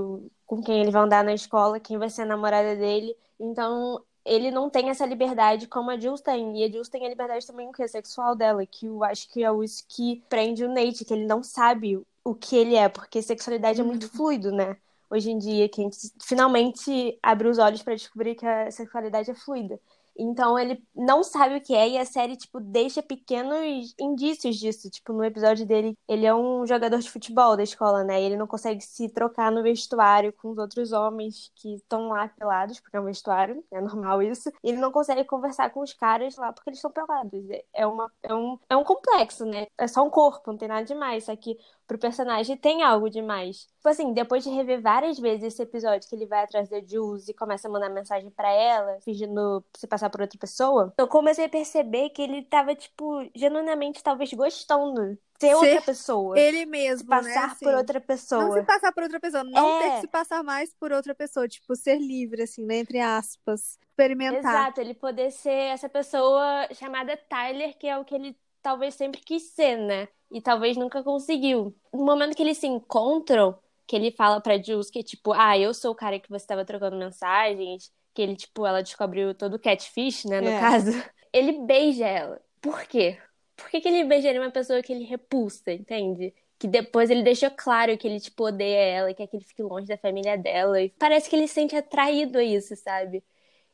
com 0.46 0.60
quem 0.60 0.80
ele 0.80 0.90
vai 0.90 1.02
andar 1.02 1.22
na 1.22 1.32
escola, 1.32 1.78
quem 1.78 1.96
vai 1.96 2.10
ser 2.10 2.22
a 2.22 2.26
namorada 2.26 2.74
dele. 2.74 3.16
Então, 3.38 4.02
ele 4.24 4.50
não 4.50 4.68
tem 4.68 4.90
essa 4.90 5.06
liberdade 5.06 5.66
como 5.68 5.90
a 5.90 5.98
Jules 5.98 6.20
tem. 6.20 6.58
E 6.60 6.64
a 6.64 6.70
Jules 6.70 6.88
tem 6.88 7.06
a 7.06 7.08
liberdade 7.08 7.46
também 7.46 7.68
o 7.68 7.72
que? 7.72 7.86
Sexual 7.86 8.34
dela, 8.34 8.66
que 8.66 8.86
eu 8.86 9.02
acho 9.04 9.28
que 9.28 9.44
é 9.44 9.50
isso 9.64 9.84
que 9.88 10.22
prende 10.28 10.64
o 10.64 10.68
Nate, 10.68 11.04
que 11.04 11.14
ele 11.14 11.26
não 11.26 11.42
sabe 11.42 12.02
o 12.24 12.34
que 12.34 12.56
ele 12.56 12.74
é, 12.76 12.88
porque 12.88 13.22
sexualidade 13.22 13.80
é 13.80 13.84
muito 13.84 14.08
fluido, 14.08 14.52
né? 14.52 14.76
Hoje 15.10 15.30
em 15.30 15.38
dia, 15.38 15.68
que 15.68 15.80
a 15.80 15.84
gente 15.84 15.98
finalmente 16.22 17.18
abre 17.22 17.48
os 17.48 17.58
olhos 17.58 17.82
pra 17.82 17.94
descobrir 17.94 18.34
que 18.34 18.46
a 18.46 18.70
sexualidade 18.70 19.30
é 19.30 19.34
fluida. 19.34 19.80
Então 20.22 20.58
ele 20.58 20.82
não 20.94 21.22
sabe 21.22 21.56
o 21.56 21.60
que 21.62 21.74
é 21.74 21.88
e 21.88 21.98
a 21.98 22.04
série, 22.04 22.36
tipo, 22.36 22.60
deixa 22.60 23.02
pequenos 23.02 23.94
indícios 23.98 24.56
disso. 24.56 24.90
Tipo, 24.90 25.12
no 25.14 25.24
episódio 25.24 25.64
dele, 25.66 25.96
ele 26.06 26.26
é 26.26 26.34
um 26.34 26.66
jogador 26.66 26.98
de 26.98 27.10
futebol 27.10 27.56
da 27.56 27.62
escola, 27.62 28.04
né? 28.04 28.20
E 28.20 28.26
ele 28.26 28.36
não 28.36 28.46
consegue 28.46 28.82
se 28.82 29.08
trocar 29.08 29.50
no 29.50 29.62
vestuário 29.62 30.32
com 30.34 30.50
os 30.50 30.58
outros 30.58 30.92
homens 30.92 31.50
que 31.56 31.74
estão 31.74 32.08
lá 32.08 32.28
pelados, 32.28 32.80
porque 32.80 32.96
é 32.96 33.00
um 33.00 33.04
vestuário, 33.04 33.64
é 33.70 33.80
normal 33.80 34.22
isso. 34.22 34.50
E 34.62 34.68
ele 34.68 34.78
não 34.78 34.92
consegue 34.92 35.24
conversar 35.24 35.70
com 35.70 35.80
os 35.80 35.94
caras 35.94 36.36
lá 36.36 36.52
porque 36.52 36.68
eles 36.70 36.78
estão 36.78 36.90
pelados. 36.90 37.40
É, 37.72 37.86
uma, 37.86 38.12
é, 38.22 38.34
um, 38.34 38.58
é 38.68 38.76
um 38.76 38.84
complexo, 38.84 39.46
né? 39.46 39.66
É 39.78 39.86
só 39.86 40.04
um 40.04 40.10
corpo, 40.10 40.50
não 40.50 40.58
tem 40.58 40.68
nada 40.68 40.84
demais. 40.84 41.24
Só 41.24 41.34
que 41.36 41.56
pro 41.90 41.98
personagem 41.98 42.56
tem 42.56 42.84
algo 42.84 43.10
demais. 43.10 43.66
Tipo 43.74 43.88
assim, 43.88 44.12
depois 44.12 44.44
de 44.44 44.50
rever 44.50 44.80
várias 44.80 45.18
vezes 45.18 45.42
esse 45.42 45.62
episódio 45.62 46.08
que 46.08 46.14
ele 46.14 46.24
vai 46.24 46.44
atrás 46.44 46.68
da 46.68 46.80
Jules 46.80 47.26
e 47.28 47.34
começa 47.34 47.66
a 47.66 47.70
mandar 47.70 47.88
mensagem 47.88 48.30
pra 48.30 48.48
ela, 48.48 49.00
fingindo 49.00 49.64
se 49.76 49.88
passar 49.88 50.08
por 50.08 50.20
outra 50.20 50.38
pessoa, 50.38 50.94
eu 50.96 51.08
comecei 51.08 51.46
a 51.46 51.48
perceber 51.48 52.10
que 52.10 52.22
ele 52.22 52.42
tava, 52.44 52.76
tipo, 52.76 53.28
genuinamente 53.34 54.04
talvez 54.04 54.32
gostando 54.32 55.18
de 55.40 55.48
ser 55.48 55.54
outra 55.56 55.82
pessoa. 55.82 56.38
Ele 56.38 56.64
mesmo, 56.64 56.98
se 56.98 57.06
passar 57.06 57.48
né? 57.48 57.56
por 57.60 57.68
assim. 57.68 57.76
outra 57.76 58.00
pessoa. 58.00 58.44
Não 58.44 58.52
se 58.52 58.62
passar 58.62 58.92
por 58.92 59.02
outra 59.02 59.18
pessoa, 59.18 59.42
não 59.42 59.78
ter 59.80 59.84
É. 59.86 59.94
que 59.96 60.00
se 60.02 60.06
passar 60.06 60.44
mais 60.44 60.72
por 60.74 60.92
outra 60.92 61.12
pessoa, 61.12 61.48
tipo, 61.48 61.74
ser 61.74 61.98
livre, 61.98 62.42
assim, 62.42 62.64
né? 62.64 62.76
Entre 62.76 63.00
aspas. 63.00 63.80
Experimentar. 63.88 64.38
Exato, 64.38 64.80
ele 64.80 64.94
poder 64.94 65.32
ser 65.32 65.50
essa 65.50 65.88
pessoa 65.88 66.68
chamada 66.72 67.16
Tyler, 67.16 67.76
que 67.76 67.88
é 67.88 67.98
o 67.98 68.04
que 68.04 68.14
ele 68.14 68.38
talvez 68.62 68.94
sempre 68.94 69.20
quis 69.20 69.50
ser, 69.54 69.76
né? 69.76 70.06
E 70.30 70.40
talvez 70.40 70.76
nunca 70.76 71.02
conseguiu. 71.02 71.74
No 71.92 72.04
momento 72.04 72.36
que 72.36 72.42
eles 72.42 72.58
se 72.58 72.66
encontram, 72.66 73.58
que 73.86 73.96
ele 73.96 74.12
fala 74.12 74.40
pra 74.40 74.60
Jules 74.62 74.90
que, 74.90 75.02
tipo, 75.02 75.32
ah, 75.32 75.58
eu 75.58 75.74
sou 75.74 75.92
o 75.92 75.94
cara 75.94 76.18
que 76.20 76.28
você 76.30 76.46
tava 76.46 76.64
trocando 76.64 76.96
mensagens, 76.96 77.92
que 78.14 78.22
ele, 78.22 78.36
tipo, 78.36 78.64
ela 78.66 78.82
descobriu 78.82 79.34
todo 79.34 79.54
o 79.54 79.58
catfish, 79.58 80.24
né, 80.24 80.40
no 80.40 80.48
É. 80.48 80.60
caso. 80.60 80.90
Ele 81.32 81.60
beija 81.64 82.06
ela. 82.08 82.40
Por 82.60 82.84
quê? 82.88 83.16
Por 83.56 83.70
que, 83.70 83.80
que 83.80 83.86
ele 83.88 84.04
beijaria 84.04 84.40
uma 84.40 84.50
pessoa 84.50 84.82
que 84.82 84.92
ele 84.92 85.04
repulsa, 85.04 85.72
entende? 85.72 86.34
Que 86.58 86.66
depois 86.66 87.08
ele 87.08 87.22
deixou 87.22 87.50
claro 87.52 87.96
que 87.96 88.08
ele, 88.08 88.18
tipo, 88.18 88.44
odeia 88.44 88.78
ela, 88.98 89.14
quer 89.14 89.28
que 89.28 89.36
ele 89.36 89.44
fique 89.44 89.62
longe 89.62 89.86
da 89.86 89.96
família 89.96 90.36
dela. 90.36 90.82
E 90.82 90.88
parece 90.90 91.30
que 91.30 91.36
ele 91.36 91.46
se 91.46 91.54
sente 91.54 91.76
atraído 91.76 92.38
a 92.38 92.42
isso, 92.42 92.74
sabe? 92.74 93.22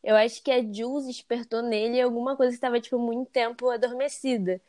Eu 0.02 0.16
acho 0.16 0.42
que 0.42 0.50
a 0.50 0.62
Jules 0.62 1.06
despertou 1.06 1.62
nele 1.62 2.00
alguma 2.00 2.36
coisa 2.36 2.50
que 2.52 2.56
estava, 2.56 2.80
tipo, 2.80 2.98
muito 2.98 3.30
tempo 3.30 3.70
adormecida. 3.70 4.60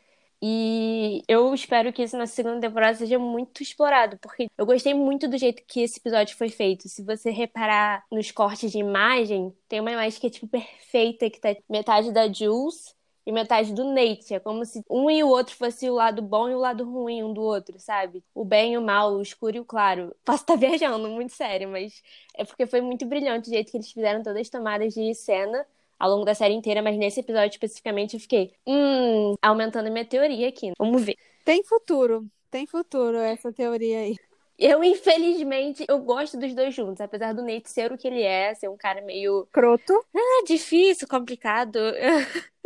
E 0.42 1.24
eu 1.28 1.54
espero 1.54 1.92
que 1.92 2.04
isso 2.04 2.16
na 2.18 2.28
segunda 2.28 2.60
temporada 2.62 2.96
seja 2.96 3.18
muito 3.18 3.64
explorado, 3.64 4.18
porque 4.20 4.48
eu 4.56 4.66
gostei 4.68 4.94
muito 4.94 5.28
do 5.28 5.38
jeito 5.38 5.64
que 5.66 5.82
esse 5.82 6.00
episódio 6.00 6.38
foi 6.38 6.50
feito. 6.50 6.88
Se 6.88 7.04
você 7.04 7.32
reparar 7.32 8.04
nos 8.12 8.30
cortes 8.32 8.72
de 8.72 8.78
imagem, 8.78 9.52
tem 9.68 9.80
uma 9.80 9.92
imagem 9.92 10.20
que 10.20 10.28
é, 10.28 10.30
tipo, 10.30 10.48
perfeita, 10.48 11.30
que 11.30 11.40
tá 11.40 11.56
metade 11.68 12.12
da 12.12 12.32
Jules 12.32 12.96
e 13.26 13.32
metade 13.32 13.74
do 13.74 13.84
Nate. 13.84 14.36
É 14.36 14.40
como 14.40 14.64
se 14.64 14.84
um 14.90 15.10
e 15.10 15.24
o 15.24 15.28
outro 15.28 15.56
fosse 15.56 15.90
o 15.90 15.96
lado 15.96 16.22
bom 16.22 16.48
e 16.50 16.56
o 16.56 16.60
lado 16.60 16.86
ruim 16.86 17.24
um 17.24 17.34
do 17.34 17.42
outro, 17.42 17.80
sabe? 17.80 18.24
O 18.34 18.46
bem 18.46 18.74
e 18.74 18.78
o 18.78 18.82
mal, 18.82 19.14
o 19.16 19.22
escuro 19.22 19.58
e 19.58 19.60
o 19.60 19.66
claro. 19.66 20.16
Posso 20.24 20.44
estar 20.44 20.56
viajando, 20.58 21.10
muito 21.10 21.34
sério, 21.34 21.68
mas 21.70 22.02
é 22.36 22.46
porque 22.46 22.68
foi 22.68 22.82
muito 22.82 23.06
brilhante 23.08 23.50
o 23.50 23.54
jeito 23.54 23.72
que 23.72 23.78
eles 23.78 23.92
fizeram 23.92 24.22
todas 24.22 24.42
as 24.42 24.50
tomadas 24.50 24.94
de 24.94 25.14
cena 25.16 25.66
ao 26.00 26.10
longo 26.10 26.26
da 26.26 26.36
série 26.36 26.54
inteira, 26.54 26.82
mas 26.82 26.98
nesse 26.98 27.20
episódio 27.20 27.50
especificamente 27.50 28.16
eu 28.16 28.20
fiquei, 28.20 28.54
hum, 28.66 29.36
aumentando 29.42 29.88
a 29.88 29.92
minha 29.92 30.06
teoria 30.06 30.48
aqui. 30.48 30.72
Vamos 30.78 31.04
ver. 31.04 31.16
Tem 31.44 31.64
futuro, 31.64 32.26
tem 32.52 32.66
futuro 32.66 33.18
essa 33.18 33.52
teoria 33.52 34.00
aí. 34.00 34.16
Eu, 34.58 34.84
infelizmente, 34.84 35.86
eu 35.88 36.00
gosto 36.00 36.36
dos 36.36 36.54
dois 36.56 36.74
juntos, 36.74 37.00
apesar 37.00 37.32
do 37.32 37.44
Nate 37.44 37.70
ser 37.70 37.92
o 37.92 37.98
que 37.98 38.08
ele 38.08 38.24
é, 38.24 38.56
ser 38.56 38.68
um 38.68 38.76
cara 38.76 39.02
meio. 39.02 39.48
Croto. 39.52 39.94
Ah, 40.16 40.44
difícil, 40.48 41.08
complicado. 41.08 41.78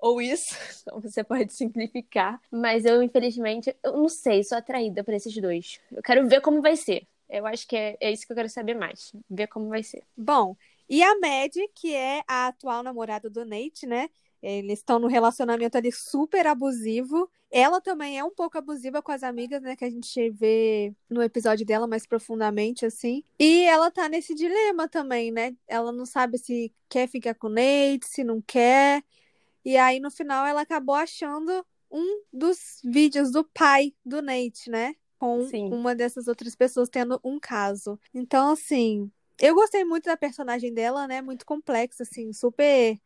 Ou 0.00 0.20
isso, 0.20 0.54
você 1.00 1.24
pode 1.24 1.52
simplificar. 1.54 2.38
Mas 2.50 2.84
eu, 2.84 3.02
infelizmente, 3.02 3.74
eu 3.82 3.92
não 3.96 4.08
sei, 4.08 4.42
sou 4.44 4.58
atraída 4.58 5.02
por 5.02 5.14
esses 5.14 5.34
dois. 5.34 5.80
Eu 5.90 6.02
quero 6.02 6.28
ver 6.28 6.42
como 6.42 6.60
vai 6.60 6.76
ser. 6.76 7.06
Eu 7.28 7.46
acho 7.46 7.66
que 7.66 7.74
é, 7.74 7.96
é 7.98 8.12
isso 8.12 8.26
que 8.26 8.32
eu 8.32 8.36
quero 8.36 8.50
saber 8.50 8.74
mais. 8.74 9.12
Ver 9.30 9.46
como 9.46 9.68
vai 9.68 9.82
ser. 9.82 10.02
Bom, 10.14 10.54
e 10.92 11.02
a 11.02 11.18
Mad, 11.18 11.54
que 11.74 11.94
é 11.94 12.22
a 12.28 12.48
atual 12.48 12.82
namorada 12.82 13.30
do 13.30 13.46
Nate, 13.46 13.86
né? 13.86 14.10
Eles 14.42 14.80
estão 14.80 14.98
no 14.98 15.06
relacionamento 15.06 15.78
ali 15.78 15.90
super 15.90 16.46
abusivo. 16.46 17.30
Ela 17.50 17.80
também 17.80 18.18
é 18.18 18.22
um 18.22 18.30
pouco 18.30 18.58
abusiva 18.58 19.00
com 19.00 19.10
as 19.10 19.22
amigas, 19.22 19.62
né? 19.62 19.74
Que 19.74 19.86
a 19.86 19.90
gente 19.90 20.28
vê 20.28 20.92
no 21.08 21.22
episódio 21.22 21.64
dela 21.64 21.86
mais 21.86 22.06
profundamente, 22.06 22.84
assim. 22.84 23.24
E 23.38 23.62
ela 23.62 23.90
tá 23.90 24.06
nesse 24.06 24.34
dilema 24.34 24.86
também, 24.86 25.32
né? 25.32 25.56
Ela 25.66 25.92
não 25.92 26.04
sabe 26.04 26.36
se 26.36 26.70
quer 26.90 27.08
ficar 27.08 27.36
com 27.36 27.46
o 27.46 27.50
Nate, 27.50 28.04
se 28.04 28.22
não 28.22 28.42
quer. 28.42 29.02
E 29.64 29.78
aí, 29.78 29.98
no 29.98 30.10
final, 30.10 30.44
ela 30.44 30.60
acabou 30.60 30.94
achando 30.94 31.64
um 31.90 32.22
dos 32.30 32.82
vídeos 32.84 33.32
do 33.32 33.42
pai 33.44 33.94
do 34.04 34.20
Nate, 34.20 34.68
né? 34.68 34.94
Com 35.18 35.46
Sim. 35.46 35.72
uma 35.72 35.94
dessas 35.94 36.28
outras 36.28 36.54
pessoas 36.54 36.90
tendo 36.90 37.18
um 37.24 37.40
caso. 37.40 37.98
Então, 38.12 38.50
assim, 38.50 39.10
eu 39.42 39.54
gostei 39.54 39.84
muito 39.84 40.04
da 40.06 40.16
personagem 40.16 40.72
dela, 40.74 41.06
né? 41.08 41.22
Muito 41.22 41.46
complexa, 41.46 42.04
assim, 42.04 42.32
super 42.32 42.98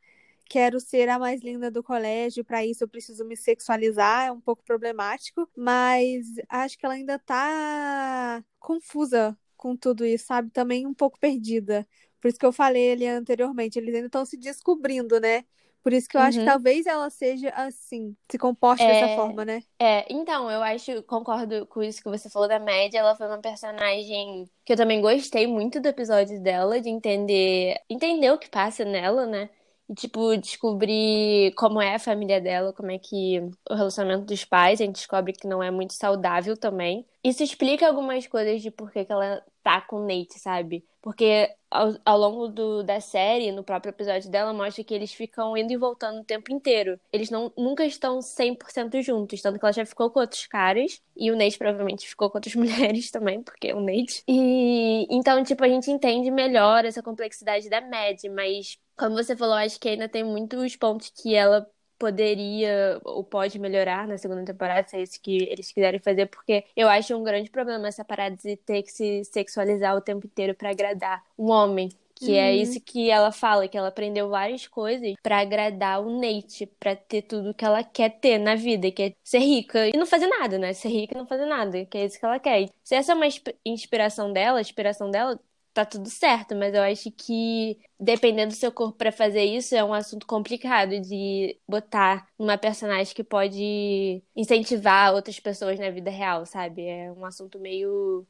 quero 0.51 0.81
ser 0.81 1.09
a 1.11 1.19
mais 1.19 1.43
linda 1.43 1.71
do 1.71 1.83
colégio, 1.83 2.45
para 2.45 2.65
isso 2.67 2.85
eu 2.85 2.89
preciso 2.89 3.25
me 3.25 3.37
sexualizar, 3.37 4.27
é 4.29 4.33
um 4.33 4.41
pouco 4.41 4.65
problemático, 4.65 5.49
mas 5.57 6.27
acho 6.49 6.79
que 6.79 6.87
ela 6.87 6.95
ainda 6.97 7.19
tá 7.21 8.45
confusa 8.59 9.39
com 9.57 9.77
tudo 9.77 10.05
isso, 10.07 10.27
sabe? 10.27 10.51
Também 10.51 10.87
um 10.87 10.95
pouco 10.95 11.19
perdida. 11.21 11.87
Por 12.21 12.29
isso 12.29 12.39
que 12.39 12.47
eu 12.47 12.53
falei 12.53 12.93
ali 12.93 13.07
anteriormente, 13.07 13.79
eles 13.79 13.95
ainda 13.95 14.07
estão 14.09 14.25
se 14.27 14.37
descobrindo, 14.39 15.21
né? 15.21 15.45
Por 15.87 15.93
isso 15.93 16.09
que 16.09 16.17
eu 16.17 16.21
acho 16.21 16.39
que 16.39 16.45
Uhum. 16.45 16.51
talvez 16.51 16.85
ela 16.85 17.09
seja 17.11 17.49
assim, 17.51 18.17
se 18.29 18.37
comporte 18.37 18.83
É. 18.83 18.87
dessa 18.89 19.15
forma, 19.15 19.45
né? 19.45 19.63
É, 19.79 20.13
então, 20.13 20.51
eu 20.51 20.61
acho, 20.61 21.01
concordo 21.05 21.65
com 21.67 21.81
isso 21.81 22.03
que 22.03 22.09
você 22.09 22.29
falou 22.29 22.49
da 22.49 22.59
Média. 22.59 22.99
Ela 22.99 23.15
foi 23.15 23.29
uma 23.29 23.39
personagem 23.39 24.51
que 24.65 24.73
eu 24.73 24.77
também 24.77 25.01
gostei 25.01 25.47
muito 25.47 25.79
do 25.81 25.87
episódio 25.87 26.43
dela, 26.43 26.81
de 26.81 26.89
entender, 26.89 27.77
entender 27.89 28.33
o 28.33 28.39
que 28.39 28.49
passa 28.51 28.85
nela, 28.85 29.27
né? 29.27 29.49
E, 29.89 29.95
tipo, 29.95 30.37
descobrir 30.39 31.53
como 31.55 31.81
é 31.81 31.95
a 31.95 31.99
família 32.01 32.41
dela, 32.41 32.73
como 32.73 32.91
é 32.91 32.99
que 32.99 33.39
o 33.71 33.75
relacionamento 33.75 34.25
dos 34.25 34.45
pais, 34.45 34.81
a 34.81 34.85
gente 34.85 34.97
descobre 34.97 35.33
que 35.33 35.47
não 35.47 35.63
é 35.63 35.71
muito 35.71 35.93
saudável 35.95 36.57
também. 36.57 37.07
Isso 37.27 37.43
explica 37.43 37.89
algumas 37.89 38.25
coisas 38.29 38.63
de 38.63 38.71
por 38.71 38.93
que 38.93 39.05
que 39.05 39.11
ela 39.11 39.43
tá 39.61 39.81
com 39.81 39.97
o 39.97 40.07
Nate, 40.07 40.39
sabe? 40.39 40.85
Porque 41.03 41.51
ao, 41.69 41.97
ao 42.05 42.17
longo 42.17 42.47
do, 42.47 42.85
da 42.85 43.01
série, 43.01 43.51
no 43.51 43.65
próprio 43.65 43.91
episódio 43.91 44.31
dela, 44.31 44.53
mostra 44.53 44.85
que 44.85 44.95
eles 44.95 45.13
ficam 45.13 45.57
indo 45.57 45.73
e 45.73 45.77
voltando 45.77 46.21
o 46.21 46.25
tempo 46.25 46.53
inteiro. 46.53 47.01
Eles 47.13 47.29
não, 47.29 47.53
nunca 47.59 47.85
estão 47.85 48.21
100% 48.21 49.03
juntos, 49.03 49.43
tanto 49.43 49.59
que 49.59 49.65
ela 49.65 49.73
já 49.73 49.85
ficou 49.85 50.09
com 50.09 50.21
outros 50.21 50.47
caras, 50.47 51.03
e 51.17 51.33
o 51.33 51.37
Nate 51.37 51.59
provavelmente 51.59 52.09
ficou 52.09 52.31
com 52.31 52.39
outras 52.39 52.55
mulheres 52.57 53.11
também, 53.11 53.43
porque 53.43 53.69
é 53.71 53.75
o 53.75 53.81
Nate. 53.81 54.23
E 54.29 55.05
então, 55.11 55.43
tipo, 55.43 55.65
a 55.65 55.69
gente 55.69 55.91
entende 55.91 56.31
melhor 56.31 56.85
essa 56.85 57.03
complexidade 57.03 57.69
da 57.69 57.81
Mad, 57.81 58.23
mas 58.31 58.79
como 58.97 59.17
você 59.17 59.37
falou, 59.37 59.57
acho 59.57 59.81
que 59.81 59.89
ainda 59.89 60.09
tem 60.09 60.23
muitos 60.23 60.77
pontos 60.77 61.11
que 61.11 61.35
ela 61.35 61.69
poderia 61.99 63.01
ou 63.05 63.23
pode 63.25 63.59
melhorar 63.59 64.07
na 64.07 64.19
segunda 64.19 64.45
temporada, 64.45 64.87
se 64.89 64.97
é 64.97 65.03
isso 65.03 65.21
que 65.21 65.37
eles 65.45 65.73
quiserem 65.73 66.01
fazer, 66.01 66.27
porque 66.27 66.65
eu 66.77 66.89
acho 66.89 67.15
um 67.17 67.23
grande 67.25 67.51
problema 67.51 67.89
essa 67.89 68.05
parada 68.05 68.37
de 68.37 68.57
ter 68.57 68.83
que 68.83 68.93
se 68.93 69.25
sexualizar 69.25 69.97
o 69.97 70.01
tempo 70.01 70.27
inteiro 70.27 70.55
pra 70.55 70.71
agradar 70.71 71.23
um 71.39 71.51
homem. 71.51 71.89
Que 72.19 72.35
é 72.35 72.49
Uhum. 72.51 72.57
isso 72.63 72.81
que 72.81 73.11
ela 73.11 73.31
fala, 73.31 73.69
que 73.69 73.77
ela 73.77 73.89
aprendeu 73.89 74.31
várias 74.31 74.67
coisas 74.67 75.13
pra 75.23 75.41
agradar 75.41 76.01
o 76.01 76.19
Nate, 76.19 76.65
pra 76.81 76.97
ter 76.97 77.21
tudo 77.21 77.53
que 77.53 77.63
ela 77.63 77.85
quer 77.85 78.09
ter 78.09 78.39
na 78.39 78.55
vida, 78.55 78.91
que 78.91 79.03
é 79.03 79.13
ser 79.23 79.41
rica 79.41 79.87
e 79.89 79.93
não 79.95 80.07
fazer 80.07 80.27
nada, 80.27 80.57
né? 80.59 80.73
Ser 80.73 80.89
rica 80.89 81.13
e 81.15 81.19
não 81.19 81.27
fazer 81.27 81.45
nada, 81.45 81.85
que 81.85 81.99
é 81.99 82.07
isso 82.07 82.19
que 82.19 82.25
ela 82.25 82.39
quer. 82.41 82.71
Se 82.83 82.95
essa 82.95 83.13
é 83.13 83.15
uma 83.15 83.27
insp- 83.27 83.55
inspiração 83.67 84.33
dela, 84.33 84.57
a 84.57 84.63
inspiração 84.63 85.11
dela, 85.11 85.39
tá 85.77 85.85
tudo 85.85 86.09
certo, 86.09 86.57
mas 86.57 86.75
eu 86.75 86.83
acho 86.83 87.11
que 87.13 87.79
dependendo 88.01 88.53
do 88.55 88.57
seu 88.57 88.73
corpo 88.73 88.97
pra 88.97 89.13
fazer 89.13 89.45
isso 89.45 89.75
é 89.75 89.85
um 89.85 89.93
assunto 89.93 90.27
complicado 90.27 90.99
de 91.01 91.59
botar 91.69 92.27
numa 92.39 92.57
personagem 92.57 93.15
que 93.15 93.23
pode 93.23 94.23
incentivar 94.35 95.13
outras 95.15 95.39
pessoas 95.39 95.79
na 95.79 95.91
vida 95.91 96.11
real, 96.11 96.47
sabe? 96.47 96.87
É 96.87 97.13
um 97.13 97.25
assunto 97.27 97.59
meio 97.59 98.27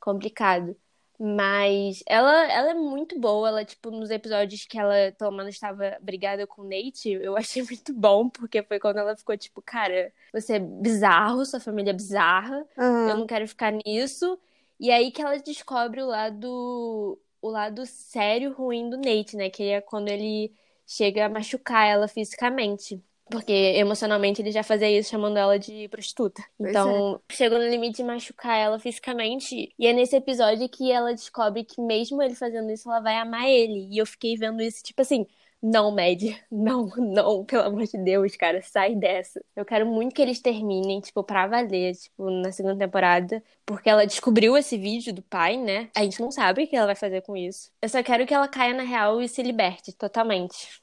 complicado. 0.00 0.76
Mas 1.20 2.02
ela, 2.06 2.44
ela 2.52 2.70
é 2.70 2.74
muito 2.74 3.18
boa. 3.18 3.48
Ela, 3.48 3.64
tipo, 3.64 3.90
nos 3.90 4.10
episódios 4.10 4.64
que 4.66 4.78
ela, 4.78 5.12
pelo 5.18 5.32
menos, 5.32 5.54
estava 5.54 5.96
brigada 6.00 6.46
com 6.46 6.62
o 6.62 6.64
Nate, 6.68 7.10
eu 7.10 7.36
achei 7.38 7.62
muito 7.62 7.92
bom, 7.92 8.28
porque 8.28 8.62
foi 8.62 8.78
quando 8.80 8.98
ela 8.98 9.16
ficou, 9.16 9.36
tipo, 9.36 9.60
cara, 9.62 10.12
você 10.32 10.54
é 10.54 10.58
bizarro, 10.60 11.44
sua 11.44 11.60
família 11.60 11.90
é 11.90 11.94
bizarra, 11.94 12.64
eu 12.78 12.84
Aham. 12.84 13.18
não 13.18 13.26
quero 13.26 13.46
ficar 13.48 13.72
nisso. 13.72 14.38
E 14.78 14.90
aí 14.90 15.10
que 15.10 15.20
ela 15.20 15.38
descobre 15.38 16.02
o 16.02 16.06
lado, 16.06 17.18
o 17.40 17.48
lado 17.48 17.84
sério, 17.86 18.52
ruim 18.52 18.88
do 18.88 18.96
Nate, 18.96 19.36
né? 19.36 19.50
Que 19.50 19.64
é 19.64 19.80
quando 19.80 20.08
ele 20.08 20.52
chega 20.86 21.26
a 21.26 21.28
machucar 21.28 21.86
ela 21.86 22.08
fisicamente. 22.08 23.02
Porque 23.30 23.52
emocionalmente 23.52 24.40
ele 24.40 24.50
já 24.50 24.62
fazia 24.62 24.90
isso 24.90 25.10
chamando 25.10 25.36
ela 25.36 25.58
de 25.58 25.86
prostituta. 25.88 26.42
Pois 26.56 26.70
Então, 26.70 27.20
chegou 27.30 27.58
no 27.58 27.68
limite 27.68 27.98
de 27.98 28.04
machucar 28.04 28.56
ela 28.56 28.78
fisicamente. 28.78 29.74
E 29.78 29.86
é 29.86 29.92
nesse 29.92 30.16
episódio 30.16 30.68
que 30.68 30.90
ela 30.90 31.12
descobre 31.12 31.62
que 31.64 31.80
mesmo 31.80 32.22
ele 32.22 32.34
fazendo 32.34 32.70
isso, 32.70 32.88
ela 32.88 33.00
vai 33.00 33.16
amar 33.16 33.46
ele. 33.46 33.88
E 33.92 33.98
eu 33.98 34.06
fiquei 34.06 34.34
vendo 34.36 34.62
isso, 34.62 34.82
tipo 34.82 35.02
assim, 35.02 35.26
não, 35.62 35.90
Mad, 35.90 36.22
não, 36.50 36.86
não, 36.96 37.44
pelo 37.44 37.62
amor 37.64 37.84
de 37.84 37.98
Deus, 37.98 38.36
cara, 38.36 38.62
sai 38.62 38.94
dessa. 38.94 39.44
Eu 39.56 39.64
quero 39.64 39.86
muito 39.86 40.14
que 40.14 40.22
eles 40.22 40.40
terminem, 40.40 41.00
tipo, 41.00 41.22
pra 41.24 41.46
valer, 41.46 41.94
tipo, 41.94 42.30
na 42.30 42.52
segunda 42.52 42.76
temporada, 42.76 43.42
porque 43.66 43.90
ela 43.90 44.06
descobriu 44.06 44.56
esse 44.56 44.76
vídeo 44.78 45.12
do 45.12 45.22
pai, 45.22 45.56
né? 45.56 45.90
A 45.96 46.02
gente 46.02 46.20
não 46.20 46.30
sabe 46.30 46.64
o 46.64 46.68
que 46.68 46.76
ela 46.76 46.86
vai 46.86 46.94
fazer 46.94 47.22
com 47.22 47.36
isso. 47.36 47.70
Eu 47.82 47.88
só 47.88 48.02
quero 48.02 48.26
que 48.26 48.34
ela 48.34 48.48
caia 48.48 48.74
na 48.74 48.84
real 48.84 49.20
e 49.20 49.28
se 49.28 49.42
liberte 49.42 49.92
totalmente. 49.92 50.80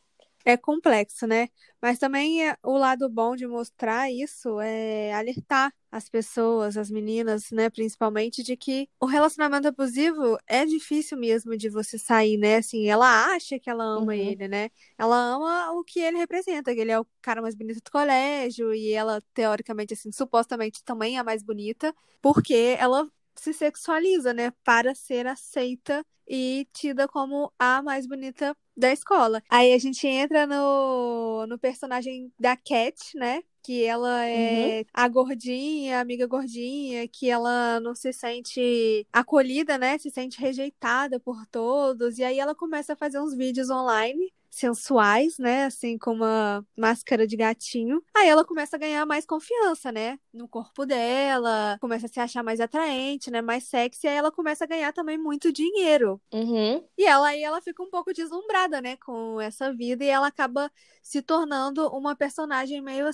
É 0.48 0.56
complexo, 0.56 1.25
né? 1.25 1.48
Mas 1.82 1.98
também 1.98 2.48
é- 2.48 2.56
o 2.64 2.78
lado 2.78 3.10
bom 3.10 3.36
de 3.36 3.48
mostrar 3.48 4.12
isso 4.12 4.60
é 4.62 5.12
alertar 5.14 5.74
as 5.92 6.08
pessoas, 6.08 6.78
as 6.78 6.92
meninas, 6.92 7.50
né, 7.52 7.68
principalmente, 7.70 8.44
de 8.44 8.56
que 8.56 8.88
o 9.00 9.08
relacionamento 9.08 9.68
abusivo 9.68 10.38
é 10.46 10.64
difícil 10.66 11.18
mesmo 11.18 11.58
de 11.58 11.68
você 11.70 11.98
sair, 11.98 12.38
né? 12.38 12.58
Assim, 12.58 12.88
ela 12.88 13.34
acha 13.34 13.58
que 13.60 13.70
ela 13.70 13.84
ama 13.84 14.14
Uhum. 14.14 14.22
ele, 14.22 14.48
né? 14.48 14.70
Ela 15.00 15.16
ama 15.18 15.72
o 15.72 15.84
que 15.84 16.00
ele 16.00 16.18
representa, 16.18 16.74
que 16.75 16.80
ele 16.82 16.92
é 16.92 17.00
o 17.00 17.08
cara 17.22 17.42
mais 17.42 17.56
bonito 17.56 17.82
do 17.84 17.92
colégio 17.92 18.72
e 18.74 18.92
ela, 18.92 19.22
teoricamente, 19.34 19.94
assim, 19.94 20.12
supostamente 20.12 20.84
também 20.84 21.16
é 21.18 21.20
a 21.20 21.24
mais 21.24 21.42
bonita, 21.42 21.94
porque 22.22 22.75
ela 22.80 23.10
se 23.36 23.52
sexualiza, 23.54 24.34
né, 24.34 24.52
para 24.64 24.94
ser 24.96 25.25
aceita 25.28 26.06
e 26.28 26.68
tida 26.74 27.08
como 27.08 27.52
a 27.60 27.82
mais 27.82 28.06
bonita 28.08 28.56
da 28.75 28.91
escola. 28.91 29.41
Aí 29.50 29.74
a 29.74 29.77
gente 29.77 30.05
entra 30.08 30.46
no, 30.48 31.46
no 31.48 31.58
personagem 31.60 32.32
da 32.39 32.55
Cat, 32.58 32.96
né? 33.17 33.41
Que 33.65 33.84
ela 33.84 34.24
é 34.27 34.86
a 34.93 35.07
gordinha, 35.07 35.98
a 35.98 36.01
amiga 36.01 36.27
gordinha, 36.27 37.07
que 37.07 37.27
ela 37.27 37.79
não 37.79 37.95
se 37.95 38.13
sente 38.13 39.07
acolhida, 39.12 39.75
né? 39.77 39.98
Se 39.98 40.12
sente 40.12 40.39
rejeitada 40.39 41.19
por 41.19 41.48
todos. 41.48 42.19
E 42.19 42.24
aí 42.24 42.38
ela 42.38 42.53
começa 42.53 42.93
a 42.93 42.95
fazer 42.95 43.19
uns 43.19 43.34
vídeos 43.34 43.72
online 43.72 44.31
sensuais, 44.55 45.38
né? 45.38 45.65
Assim, 45.65 45.98
com 45.98 46.13
uma 46.13 46.65
máscara 46.77 47.27
de 47.27 47.36
gatinho. 47.36 48.01
Aí 48.15 48.27
ela 48.29 48.45
começa 48.45 48.77
a 48.77 48.79
ganhar 48.79 49.05
mais 49.05 49.25
confiança, 49.25 49.91
né? 49.91 50.17
No 50.34 50.48
corpo 50.48 50.86
dela, 50.86 51.77
começa 51.81 52.05
a 52.05 52.10
se 52.10 52.19
achar 52.22 52.41
mais 52.41 52.62
atraente, 52.62 53.29
né? 53.29 53.41
Mais 53.41 53.65
sexy. 53.65 54.07
Aí 54.07 54.15
ela 54.15 54.31
começa 54.31 54.63
a 54.63 54.67
ganhar 54.67 54.93
também 54.93 55.17
muito 55.17 55.51
dinheiro. 55.51 56.22
Uhum. 56.31 56.81
E 56.98 57.05
ela 57.05 57.27
aí 57.27 57.43
ela 57.43 57.62
fica 57.62 57.84
um 57.84 57.89
pouco 57.89 58.13
deslumbrada, 58.13 58.79
né, 58.81 58.95
com 58.98 59.41
essa 59.41 59.74
vida 59.74 60.05
e 60.05 60.07
ela 60.07 60.27
acaba 60.27 60.72
se 61.01 61.22
tornando 61.22 61.88
uma 61.89 62.15
personagem 62.15 62.81
meio 62.81 63.07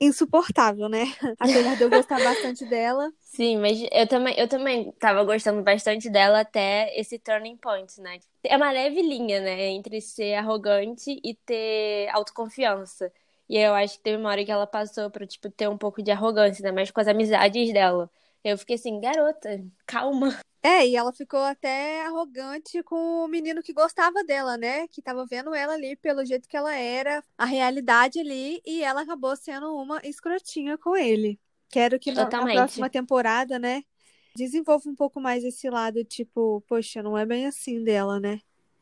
insuportável, 0.00 0.88
né? 0.88 1.04
Apesar 1.38 1.76
de 1.76 1.84
eu 1.84 1.90
gostar 1.90 2.20
bastante 2.20 2.64
dela. 2.64 3.10
Sim, 3.20 3.58
mas 3.58 3.78
eu 3.92 4.06
também, 4.06 4.34
eu 4.38 4.48
também 4.48 4.92
tava 4.92 5.22
gostando 5.24 5.62
bastante 5.62 6.10
dela 6.10 6.40
até 6.40 6.92
esse 6.98 7.18
turning 7.18 7.56
point, 7.56 8.00
né? 8.00 8.18
É 8.44 8.56
uma 8.56 8.70
leve 8.70 9.00
linha, 9.02 9.40
né? 9.40 9.66
Entre 9.68 10.00
ser 10.00 10.34
arrogante 10.34 11.20
e 11.22 11.34
ter 11.34 12.08
autoconfiança. 12.10 13.12
E 13.48 13.56
eu 13.56 13.74
acho 13.74 13.96
que 13.96 14.02
teve 14.02 14.18
uma 14.18 14.30
hora 14.30 14.44
que 14.44 14.50
ela 14.50 14.66
passou 14.66 15.10
pra, 15.10 15.26
tipo, 15.26 15.50
ter 15.50 15.68
um 15.68 15.78
pouco 15.78 16.02
de 16.02 16.10
arrogância, 16.10 16.62
ainda 16.62 16.74
mais 16.74 16.90
com 16.90 17.00
as 17.00 17.08
amizades 17.08 17.72
dela. 17.72 18.10
Eu 18.44 18.58
fiquei 18.58 18.76
assim, 18.76 19.00
garota, 19.00 19.64
calma. 19.86 20.38
É, 20.68 20.86
e 20.86 20.96
ela 20.96 21.14
ficou 21.14 21.40
até 21.40 22.04
arrogante 22.04 22.82
com 22.82 23.24
o 23.24 23.28
menino 23.28 23.62
que 23.62 23.72
gostava 23.72 24.22
dela, 24.22 24.58
né? 24.58 24.86
Que 24.88 25.00
tava 25.00 25.24
vendo 25.24 25.54
ela 25.54 25.72
ali 25.72 25.96
pelo 25.96 26.24
jeito 26.26 26.46
que 26.46 26.56
ela 26.56 26.74
era, 26.74 27.24
a 27.38 27.46
realidade 27.46 28.20
ali, 28.20 28.60
e 28.66 28.82
ela 28.82 29.00
acabou 29.00 29.34
sendo 29.34 29.74
uma 29.74 29.98
escrotinha 30.04 30.76
com 30.76 30.94
ele. 30.94 31.40
Quero 31.70 31.98
que 31.98 32.12
na, 32.12 32.24
na 32.24 32.24
Totalmente. 32.26 32.56
próxima 32.56 32.90
temporada, 32.90 33.58
né, 33.58 33.82
desenvolva 34.36 34.90
um 34.90 34.94
pouco 34.94 35.18
mais 35.20 35.42
esse 35.42 35.70
lado, 35.70 36.04
tipo, 36.04 36.60
poxa, 36.68 37.02
não 37.02 37.16
é 37.16 37.24
bem 37.24 37.46
assim 37.46 37.82
dela, 37.82 38.20
né? 38.20 38.40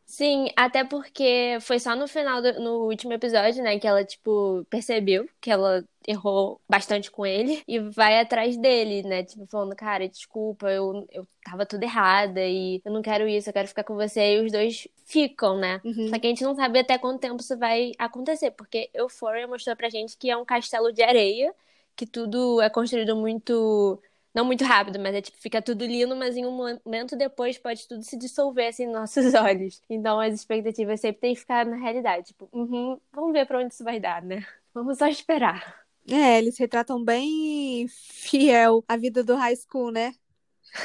Sim, 0.08 0.46
até 0.56 0.84
porque 0.84 1.58
foi 1.60 1.80
só 1.80 1.96
no 1.96 2.06
final, 2.06 2.40
do, 2.40 2.60
no 2.60 2.70
último 2.86 3.12
episódio, 3.12 3.62
né, 3.62 3.76
que 3.78 3.88
ela, 3.88 4.04
tipo, 4.04 4.64
percebeu 4.70 5.28
que 5.40 5.50
ela 5.50 5.84
errou 6.06 6.60
bastante 6.68 7.10
com 7.10 7.26
ele 7.26 7.60
e 7.66 7.80
vai 7.80 8.20
atrás 8.20 8.56
dele, 8.56 9.02
né, 9.02 9.24
tipo, 9.24 9.44
falando, 9.48 9.74
cara, 9.74 10.08
desculpa, 10.08 10.70
eu, 10.70 11.04
eu 11.10 11.26
tava 11.44 11.66
tudo 11.66 11.82
errada 11.82 12.40
e 12.46 12.80
eu 12.84 12.92
não 12.92 13.02
quero 13.02 13.26
isso, 13.26 13.48
eu 13.48 13.52
quero 13.52 13.66
ficar 13.66 13.82
com 13.82 13.96
você. 13.96 14.36
E 14.36 14.46
os 14.46 14.52
dois 14.52 14.86
ficam, 15.04 15.58
né? 15.58 15.80
Uhum. 15.84 16.08
Só 16.08 16.18
que 16.20 16.26
a 16.28 16.30
gente 16.30 16.44
não 16.44 16.54
sabe 16.54 16.78
até 16.78 16.96
quanto 16.98 17.20
tempo 17.20 17.40
isso 17.42 17.58
vai 17.58 17.90
acontecer, 17.98 18.52
porque 18.52 18.88
Euphoria 18.94 19.48
mostrou 19.48 19.74
pra 19.76 19.90
gente 19.90 20.16
que 20.16 20.30
é 20.30 20.36
um 20.36 20.44
castelo 20.44 20.92
de 20.92 21.02
areia, 21.02 21.52
que 21.96 22.06
tudo 22.06 22.60
é 22.60 22.70
construído 22.70 23.16
muito. 23.16 24.00
Não 24.36 24.44
muito 24.44 24.64
rápido, 24.64 24.98
mas 25.00 25.14
é 25.14 25.22
tipo, 25.22 25.38
fica 25.38 25.62
tudo 25.62 25.86
lindo, 25.86 26.14
mas 26.14 26.36
em 26.36 26.44
um 26.44 26.52
momento 26.52 27.16
depois 27.16 27.56
pode 27.56 27.88
tudo 27.88 28.02
se 28.02 28.18
dissolver 28.18 28.68
assim 28.68 28.84
nos 28.84 28.94
nossos 28.94 29.32
olhos. 29.34 29.80
Então 29.88 30.20
as 30.20 30.34
expectativas 30.34 31.00
sempre 31.00 31.22
têm 31.22 31.34
que 31.34 31.40
ficar 31.40 31.64
na 31.64 31.76
realidade. 31.76 32.26
Tipo, 32.26 32.46
uhum, 32.52 33.00
vamos 33.12 33.32
ver 33.32 33.46
pra 33.46 33.58
onde 33.60 33.72
isso 33.72 33.82
vai 33.82 33.98
dar, 33.98 34.22
né? 34.22 34.46
Vamos 34.74 34.98
só 34.98 35.06
esperar. 35.06 35.86
É, 36.06 36.38
eles 36.38 36.58
retratam 36.58 37.02
bem 37.02 37.88
fiel 37.88 38.84
a 38.86 38.96
vida 38.98 39.24
do 39.24 39.34
high 39.36 39.56
school, 39.56 39.90
né? 39.90 40.12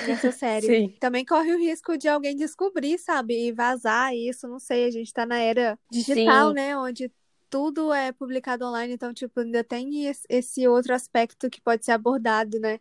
Nessa 0.07 0.31
série. 0.31 0.65
Sim. 0.67 0.95
Também 0.99 1.25
corre 1.25 1.53
o 1.53 1.59
risco 1.59 1.97
de 1.97 2.07
alguém 2.07 2.35
descobrir, 2.35 2.97
sabe? 2.97 3.47
E 3.47 3.51
vazar 3.51 4.15
isso, 4.15 4.47
não 4.47 4.59
sei. 4.59 4.85
A 4.85 4.91
gente 4.91 5.13
tá 5.13 5.25
na 5.25 5.37
era 5.37 5.77
digital, 5.91 6.49
Sim. 6.49 6.55
né? 6.55 6.77
Onde 6.77 7.11
tudo 7.49 7.91
é 7.91 8.13
publicado 8.13 8.65
online, 8.65 8.93
então, 8.93 9.13
tipo, 9.13 9.41
ainda 9.41 9.61
tem 9.61 10.07
es- 10.07 10.25
esse 10.29 10.67
outro 10.67 10.93
aspecto 10.93 11.49
que 11.49 11.59
pode 11.61 11.83
ser 11.85 11.91
abordado, 11.91 12.57
né? 12.59 12.79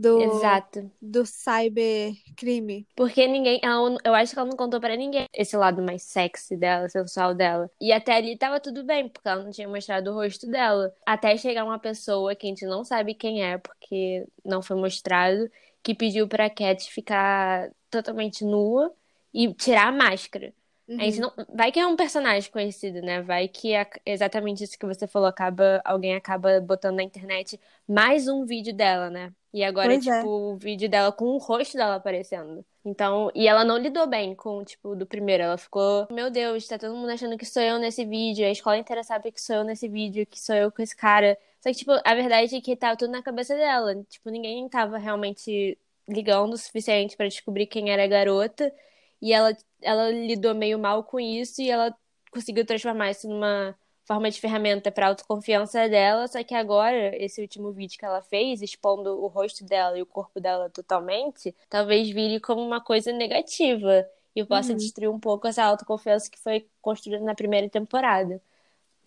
Do, 0.00 0.18
Exato. 0.22 0.90
do 1.02 1.26
cybercrime. 1.26 2.86
Porque 2.96 3.26
ninguém. 3.26 3.60
ela- 3.62 3.98
eu 4.02 4.14
acho 4.14 4.32
que 4.32 4.38
ela 4.38 4.48
não 4.48 4.56
contou 4.56 4.80
pra 4.80 4.96
ninguém 4.96 5.26
esse 5.34 5.56
lado 5.56 5.82
mais 5.82 6.02
sexy 6.04 6.56
dela, 6.56 6.88
sensual 6.88 7.34
dela. 7.34 7.70
E 7.80 7.92
até 7.92 8.14
ali 8.16 8.36
tava 8.36 8.58
tudo 8.60 8.82
bem, 8.82 9.08
porque 9.08 9.28
ela 9.28 9.42
não 9.44 9.50
tinha 9.50 9.68
mostrado 9.68 10.10
o 10.10 10.14
rosto 10.14 10.46
dela. 10.48 10.90
Até 11.04 11.36
chegar 11.36 11.64
uma 11.64 11.78
pessoa 11.78 12.34
que 12.34 12.46
a 12.46 12.48
gente 12.48 12.64
não 12.64 12.82
sabe 12.82 13.14
quem 13.14 13.44
é, 13.44 13.58
porque 13.58 14.26
não 14.44 14.62
foi 14.62 14.76
mostrado, 14.76 15.50
que 15.82 15.94
pediu 15.94 16.26
pra 16.26 16.48
Cat 16.48 16.90
ficar 16.90 17.70
totalmente 17.90 18.44
nua 18.44 18.92
e 19.34 19.52
tirar 19.54 19.88
a 19.88 19.92
máscara. 19.92 20.52
A 20.98 21.02
gente 21.04 21.20
Uhum. 21.22 21.30
não... 21.36 21.46
Vai 21.54 21.70
que 21.72 21.78
é 21.80 21.86
um 21.86 21.96
personagem 21.96 22.50
conhecido, 22.50 23.00
né? 23.00 23.22
Vai 23.22 23.48
que 23.48 23.72
é 23.74 23.86
exatamente 24.04 24.64
isso 24.64 24.78
que 24.78 24.86
você 24.86 25.06
falou, 25.06 25.28
acaba 25.28 25.80
alguém 25.84 26.14
acaba 26.14 26.60
botando 26.60 26.96
na 26.96 27.02
internet 27.02 27.60
mais 27.88 28.28
um 28.28 28.44
vídeo 28.44 28.74
dela, 28.74 29.08
né? 29.10 29.32
E 29.52 29.64
agora, 29.64 29.88
Pois 29.88 30.06
é. 30.06 30.16
tipo, 30.18 30.28
o 30.28 30.56
vídeo 30.56 30.88
dela 30.88 31.10
com 31.12 31.24
o 31.26 31.38
rosto 31.38 31.76
dela 31.76 31.96
aparecendo. 31.96 32.64
Então, 32.84 33.30
e 33.34 33.46
ela 33.48 33.64
não 33.64 33.78
lidou 33.78 34.06
bem 34.06 34.34
com, 34.34 34.64
tipo, 34.64 34.94
do 34.96 35.04
primeiro. 35.06 35.42
Ela 35.42 35.58
ficou, 35.58 36.06
meu 36.10 36.30
Deus, 36.30 36.66
tá 36.66 36.78
todo 36.78 36.94
mundo 36.94 37.10
achando 37.10 37.36
que 37.36 37.44
sou 37.44 37.62
eu 37.62 37.78
nesse 37.78 38.04
vídeo. 38.04 38.46
A 38.46 38.50
escola 38.50 38.78
inteira 38.78 39.02
sabe 39.02 39.30
que 39.32 39.40
sou 39.42 39.56
eu 39.56 39.64
nesse 39.64 39.88
vídeo, 39.88 40.26
que 40.26 40.40
sou 40.40 40.54
eu 40.54 40.70
com 40.72 40.80
esse 40.82 40.96
cara. 40.96 41.36
Só 41.60 41.68
que, 41.70 41.76
tipo, 41.76 41.90
a 41.92 42.14
verdade 42.14 42.56
é 42.56 42.60
que 42.60 42.76
tava 42.76 42.96
tudo 42.96 43.10
na 43.10 43.22
cabeça 43.22 43.54
dela. 43.56 43.94
Tipo, 44.08 44.30
ninguém 44.30 44.68
tava 44.68 44.98
realmente 44.98 45.76
ligando 46.08 46.52
o 46.54 46.58
suficiente 46.58 47.16
pra 47.16 47.28
descobrir 47.28 47.66
quem 47.66 47.90
era 47.90 48.04
a 48.04 48.06
garota. 48.06 48.72
E 49.20 49.32
ela, 49.32 49.56
ela 49.82 50.10
lidou 50.10 50.54
meio 50.54 50.78
mal 50.78 51.04
com 51.04 51.18
isso 51.20 51.60
e 51.62 51.70
ela 51.70 51.94
conseguiu 52.30 52.64
transformar 52.64 53.10
isso 53.10 53.28
numa 53.28 53.74
forma 54.04 54.30
de 54.30 54.40
ferramenta 54.40 54.90
para 54.90 55.08
autoconfiança 55.08 55.88
dela. 55.88 56.26
Só 56.28 56.42
que 56.42 56.54
agora, 56.54 57.14
esse 57.22 57.40
último 57.40 57.70
vídeo 57.72 57.98
que 57.98 58.04
ela 58.04 58.22
fez, 58.22 58.62
expondo 58.62 59.22
o 59.22 59.26
rosto 59.28 59.64
dela 59.64 59.96
e 59.98 60.02
o 60.02 60.06
corpo 60.06 60.40
dela 60.40 60.68
totalmente, 60.70 61.54
talvez 61.68 62.08
vire 62.10 62.40
como 62.40 62.60
uma 62.62 62.80
coisa 62.80 63.12
negativa 63.12 64.06
e 64.34 64.44
possa 64.44 64.72
Uhum. 64.72 64.78
destruir 64.78 65.08
um 65.10 65.18
pouco 65.20 65.46
essa 65.48 65.62
autoconfiança 65.64 66.30
que 66.30 66.38
foi 66.38 66.66
construída 66.80 67.24
na 67.24 67.34
primeira 67.34 67.68
temporada. 67.68 68.40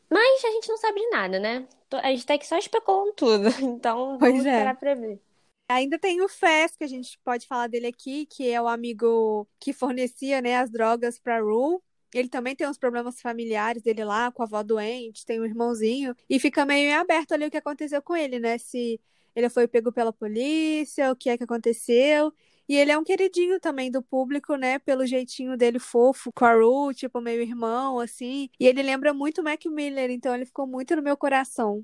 Mas 0.09 0.43
a 0.45 0.51
gente 0.51 0.69
não 0.69 0.77
sabe 0.77 0.99
de 0.99 1.09
nada, 1.09 1.39
né? 1.39 1.67
A 1.91 2.09
gente 2.11 2.25
tá 2.25 2.35
aqui 2.35 2.45
só 2.47 2.57
especulando 2.57 3.13
tudo. 3.13 3.43
Então, 3.61 4.17
Pois 4.19 4.31
vamos 4.33 4.45
é. 4.45 4.49
esperar 4.51 4.75
pra 4.77 4.93
ver. 4.95 5.19
Ainda 5.73 5.97
tem 5.97 6.21
o 6.21 6.29
Fez, 6.29 6.75
que 6.75 6.83
a 6.83 6.87
gente 6.87 7.17
pode 7.23 7.47
falar 7.47 7.67
dele 7.67 7.87
aqui, 7.87 8.27
que 8.27 8.47
é 8.49 8.61
o 8.61 8.67
amigo 8.67 9.47
que 9.59 9.73
fornecia, 9.73 10.41
né, 10.41 10.57
as 10.57 10.69
drogas 10.69 11.17
pra 11.19 11.39
Rue. 11.41 11.79
Ele 12.13 12.29
também 12.29 12.55
tem 12.55 12.67
uns 12.67 12.77
problemas 12.77 13.19
familiares 13.19 13.81
dele 13.81 14.05
lá, 14.05 14.31
com 14.31 14.43
a 14.43 14.45
avó 14.45 14.61
doente, 14.61 15.25
tem 15.25 15.41
um 15.41 15.45
irmãozinho, 15.45 16.15
e 16.29 16.39
fica 16.39 16.63
meio 16.63 16.89
em 16.89 16.93
aberto 16.93 17.31
ali 17.33 17.47
o 17.47 17.51
que 17.51 17.57
aconteceu 17.57 18.01
com 18.03 18.15
ele, 18.15 18.39
né? 18.39 18.57
Se 18.59 19.01
ele 19.35 19.49
foi 19.49 19.67
pego 19.67 19.91
pela 19.91 20.13
polícia, 20.13 21.11
o 21.11 21.15
que 21.15 21.29
é 21.29 21.37
que 21.37 21.43
aconteceu. 21.43 22.31
E 22.69 22.75
ele 22.77 22.91
é 22.91 22.97
um 22.97 23.03
queridinho 23.03 23.59
também 23.59 23.89
do 23.91 24.01
público, 24.03 24.55
né? 24.55 24.77
Pelo 24.79 25.05
jeitinho 25.07 25.57
dele 25.57 25.79
fofo, 25.79 26.31
com 26.33 26.45
a 26.45 26.53
Rue, 26.53 26.93
tipo, 26.93 27.19
meio 27.19 27.41
irmão, 27.41 27.99
assim. 27.99 28.47
E 28.59 28.67
ele 28.67 28.83
lembra 28.83 29.11
muito 29.13 29.41
o 29.41 29.43
Mac 29.43 29.65
Miller, 29.65 30.11
então 30.11 30.35
ele 30.35 30.45
ficou 30.45 30.67
muito 30.67 30.95
no 30.95 31.01
meu 31.01 31.17
coração. 31.17 31.83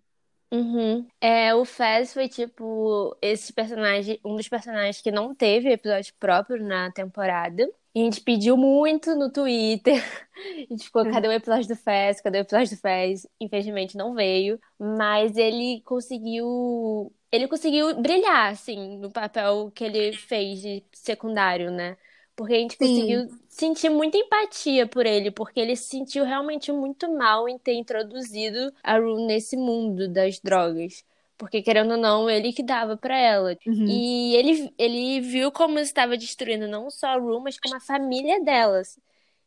Uhum. 0.52 1.08
É, 1.22 1.54
o 1.54 1.64
Fez 1.64 2.12
foi 2.14 2.28
tipo 2.28 3.16
esse 3.22 3.54
personagem, 3.54 4.20
um 4.26 4.36
dos 4.36 4.50
personagens 4.50 5.00
que 5.00 5.12
não 5.12 5.36
teve 5.36 5.70
episódio 5.72 6.14
próprio 6.20 6.64
na 6.64 6.92
temporada. 6.92 7.70
E 7.94 8.02
a 8.02 8.04
gente 8.04 8.22
pediu 8.22 8.56
muito 8.58 9.16
no 9.16 9.32
Twitter. 9.32 10.02
A 10.40 10.74
gente 10.74 10.86
ficou, 10.86 11.06
cadê 11.10 11.28
o 11.28 11.32
episódio 11.34 11.68
do 11.68 11.76
Fez? 11.76 12.22
Cadê 12.22 12.38
o 12.40 12.42
episódio 12.42 12.76
do 12.76 12.80
Fez? 12.80 13.28
Infelizmente 13.42 13.98
não 13.98 14.14
veio. 14.14 14.60
Mas 14.80 15.36
ele 15.36 15.82
conseguiu. 15.82 17.14
Ele 17.32 17.48
conseguiu 17.48 18.00
brilhar, 18.02 18.52
assim, 18.52 18.98
no 19.00 19.12
papel 19.12 19.72
que 19.72 19.84
ele 19.84 20.14
fez 20.14 20.62
de 20.62 20.84
secundário, 20.94 21.70
né? 21.72 21.98
Porque 22.40 22.54
a 22.54 22.58
gente 22.58 22.78
Sim. 22.78 22.78
conseguiu 22.78 23.28
sentir 23.50 23.90
muita 23.90 24.18
empatia 24.18 24.88
por 24.88 25.06
ele, 25.06 25.30
porque 25.30 25.60
ele 25.60 25.76
se 25.76 25.90
sentiu 25.90 26.24
realmente 26.24 26.72
muito 26.72 27.14
mal 27.14 27.50
em 27.50 27.58
ter 27.58 27.74
introduzido 27.74 28.74
a 28.82 28.98
Rue 28.98 29.26
nesse 29.28 29.58
mundo 29.58 30.08
das 30.08 30.40
drogas. 30.40 31.04
Porque, 31.38 31.62
querendo 31.62 31.92
ou 31.92 31.98
não, 31.98 32.30
ele 32.30 32.54
que 32.54 32.64
dava 32.64 32.96
pra 32.96 33.18
ela. 33.18 33.58
Uhum. 33.68 33.86
E 33.86 34.38
ele, 34.38 34.74
ele 34.78 35.20
viu 35.20 35.52
como 35.52 35.80
estava 35.80 36.16
destruindo 36.16 36.66
não 36.66 36.90
só 36.90 37.08
a 37.08 37.18
Rue, 37.18 37.42
mas 37.44 37.60
como 37.60 37.76
a 37.76 37.82
família 37.82 38.42
delas. 38.42 38.98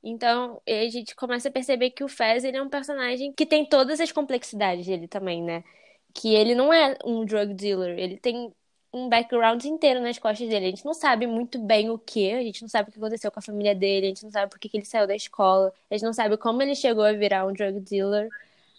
Então, 0.04 0.60
a 0.68 0.88
gente 0.90 1.16
começa 1.16 1.48
a 1.48 1.52
perceber 1.52 1.92
que 1.92 2.04
o 2.04 2.08
Fez, 2.08 2.44
ele 2.44 2.58
é 2.58 2.62
um 2.62 2.68
personagem 2.68 3.32
que 3.32 3.46
tem 3.46 3.64
todas 3.64 4.00
as 4.00 4.12
complexidades 4.12 4.84
dele 4.84 5.08
também, 5.08 5.42
né? 5.42 5.64
Que 6.12 6.34
ele 6.34 6.54
não 6.54 6.70
é 6.70 6.94
um 7.06 7.24
drug 7.24 7.54
dealer, 7.54 7.98
ele 7.98 8.18
tem 8.18 8.52
um 8.92 9.08
background 9.08 9.64
inteiro 9.64 10.00
nas 10.00 10.18
costas 10.18 10.48
dele. 10.48 10.66
A 10.66 10.70
gente 10.70 10.84
não 10.84 10.94
sabe 10.94 11.26
muito 11.26 11.58
bem 11.58 11.90
o 11.90 11.98
que, 11.98 12.32
a 12.32 12.42
gente 12.42 12.62
não 12.62 12.68
sabe 12.68 12.88
o 12.88 12.92
que 12.92 12.98
aconteceu 12.98 13.30
com 13.30 13.38
a 13.38 13.42
família 13.42 13.74
dele, 13.74 14.06
a 14.06 14.08
gente 14.10 14.24
não 14.24 14.30
sabe 14.30 14.50
por 14.50 14.58
que 14.58 14.70
ele 14.74 14.84
saiu 14.84 15.06
da 15.06 15.16
escola, 15.16 15.72
a 15.90 15.94
gente 15.94 16.04
não 16.04 16.12
sabe 16.12 16.36
como 16.36 16.62
ele 16.62 16.74
chegou 16.74 17.04
a 17.04 17.12
virar 17.12 17.46
um 17.46 17.52
drug 17.52 17.80
dealer, 17.80 18.28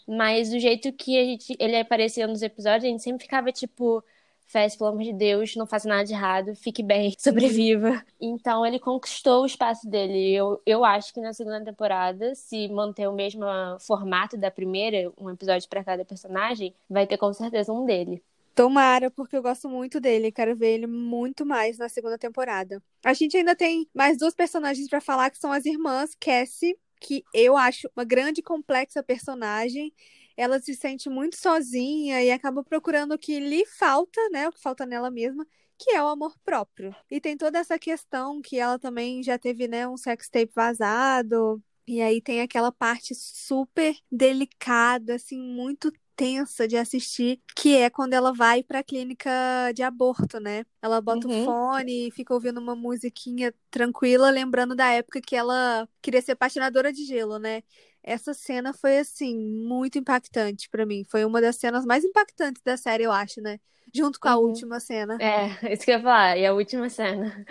mas 0.07 0.49
do 0.51 0.59
jeito 0.59 0.91
que 0.93 1.17
a 1.17 1.23
gente, 1.23 1.55
ele 1.59 1.77
aparecia 1.77 2.27
nos 2.27 2.41
episódios, 2.41 2.85
a 2.85 2.87
gente 2.87 3.03
sempre 3.03 3.23
ficava 3.23 3.51
tipo, 3.51 4.03
Fez, 4.53 4.75
pelo 4.75 4.91
amor 4.91 5.01
de 5.03 5.13
Deus, 5.13 5.55
não 5.55 5.65
faça 5.65 5.87
nada 5.87 6.03
de 6.03 6.13
errado, 6.13 6.55
fique 6.55 6.83
bem, 6.83 7.15
sobreviva. 7.17 8.05
Então 8.21 8.63
ele 8.63 8.79
conquistou 8.79 9.41
o 9.41 9.45
espaço 9.47 9.89
dele. 9.89 10.31
Eu, 10.31 10.61
eu 10.65 10.85
acho 10.85 11.11
que 11.11 11.19
na 11.19 11.33
segunda 11.33 11.63
temporada, 11.65 12.35
se 12.35 12.67
manter 12.67 13.07
o 13.07 13.13
mesmo 13.13 13.43
formato 13.79 14.37
da 14.37 14.51
primeira, 14.51 15.11
um 15.17 15.29
episódio 15.29 15.67
pra 15.67 15.83
cada 15.83 16.05
personagem, 16.05 16.75
vai 16.87 17.07
ter 17.07 17.17
com 17.17 17.33
certeza 17.33 17.73
um 17.73 17.83
dele. 17.85 18.21
Tomara, 18.55 19.09
porque 19.09 19.35
eu 19.35 19.41
gosto 19.41 19.67
muito 19.67 19.99
dele. 19.99 20.31
Quero 20.31 20.55
ver 20.55 20.73
ele 20.75 20.87
muito 20.87 21.45
mais 21.45 21.77
na 21.77 21.89
segunda 21.89 22.17
temporada. 22.17 22.81
A 23.03 23.13
gente 23.13 23.35
ainda 23.35 23.55
tem 23.55 23.87
mais 23.93 24.17
duas 24.17 24.35
personagens 24.35 24.87
pra 24.87 25.01
falar, 25.01 25.29
que 25.31 25.39
são 25.39 25.51
as 25.51 25.65
irmãs 25.65 26.15
Cassie, 26.19 26.77
que 27.01 27.25
eu 27.33 27.57
acho 27.57 27.89
uma 27.95 28.03
grande 28.05 28.41
e 28.41 28.43
complexa 28.43 29.01
personagem. 29.03 29.91
Ela 30.37 30.59
se 30.59 30.75
sente 30.75 31.09
muito 31.09 31.35
sozinha 31.35 32.23
e 32.23 32.31
acaba 32.31 32.63
procurando 32.63 33.13
o 33.13 33.19
que 33.19 33.39
lhe 33.39 33.65
falta, 33.65 34.19
né? 34.31 34.47
O 34.47 34.51
que 34.51 34.61
falta 34.61 34.85
nela 34.85 35.09
mesma, 35.11 35.45
que 35.77 35.91
é 35.91 36.01
o 36.03 36.07
amor 36.07 36.35
próprio. 36.45 36.95
E 37.09 37.19
tem 37.19 37.35
toda 37.37 37.59
essa 37.59 37.77
questão 37.79 38.41
que 38.41 38.57
ela 38.59 38.77
também 38.79 39.23
já 39.23 39.37
teve, 39.37 39.67
né, 39.67 39.87
um 39.87 39.97
sex 39.97 40.29
tape 40.29 40.51
vazado. 40.55 41.61
E 41.87 42.01
aí 42.01 42.21
tem 42.21 42.41
aquela 42.41 42.71
parte 42.71 43.13
super 43.15 43.95
delicada, 44.11 45.15
assim, 45.15 45.39
muito 45.39 45.91
tensa 46.15 46.67
de 46.67 46.77
assistir, 46.77 47.41
que 47.55 47.75
é 47.77 47.89
quando 47.89 48.13
ela 48.13 48.33
vai 48.33 48.63
pra 48.63 48.83
clínica 48.83 49.29
de 49.75 49.83
aborto, 49.83 50.39
né? 50.39 50.65
Ela 50.81 51.01
bota 51.01 51.27
Uhum. 51.27 51.27
o 51.27 51.31
fone 51.31 52.07
e 52.07 52.11
fica 52.11 52.33
ouvindo 52.33 52.59
uma 52.59 52.75
musiquinha 52.75 53.53
tranquila, 53.71 54.29
lembrando 54.29 54.75
da 54.75 54.89
época 54.91 55.21
que 55.21 55.35
ela 55.35 55.87
queria 56.01 56.21
ser 56.21 56.35
patinadora 56.35 56.91
de 56.93 57.05
gelo, 57.05 57.39
né? 57.39 57.63
Essa 58.03 58.33
cena 58.33 58.73
foi, 58.73 58.97
assim, 58.99 59.37
muito 59.37 59.97
impactante 59.97 60.69
pra 60.69 60.85
mim. 60.85 61.03
Foi 61.09 61.25
uma 61.25 61.41
das 61.41 61.55
cenas 61.57 61.85
mais 61.85 62.03
impactantes 62.03 62.61
da 62.63 62.77
série, 62.77 63.03
eu 63.03 63.11
acho, 63.11 63.41
né? 63.41 63.59
Junto 63.93 64.19
com 64.19 64.27
a 64.27 64.35
Uhum. 64.35 64.37
última 64.37 64.79
cena. 64.79 65.21
É, 65.21 65.73
isso 65.73 65.85
que 65.85 65.91
eu 65.91 65.97
ia 65.97 66.03
falar. 66.03 66.37
E 66.37 66.45
a 66.45 66.53
última 66.53 66.89
cena. 66.89 67.45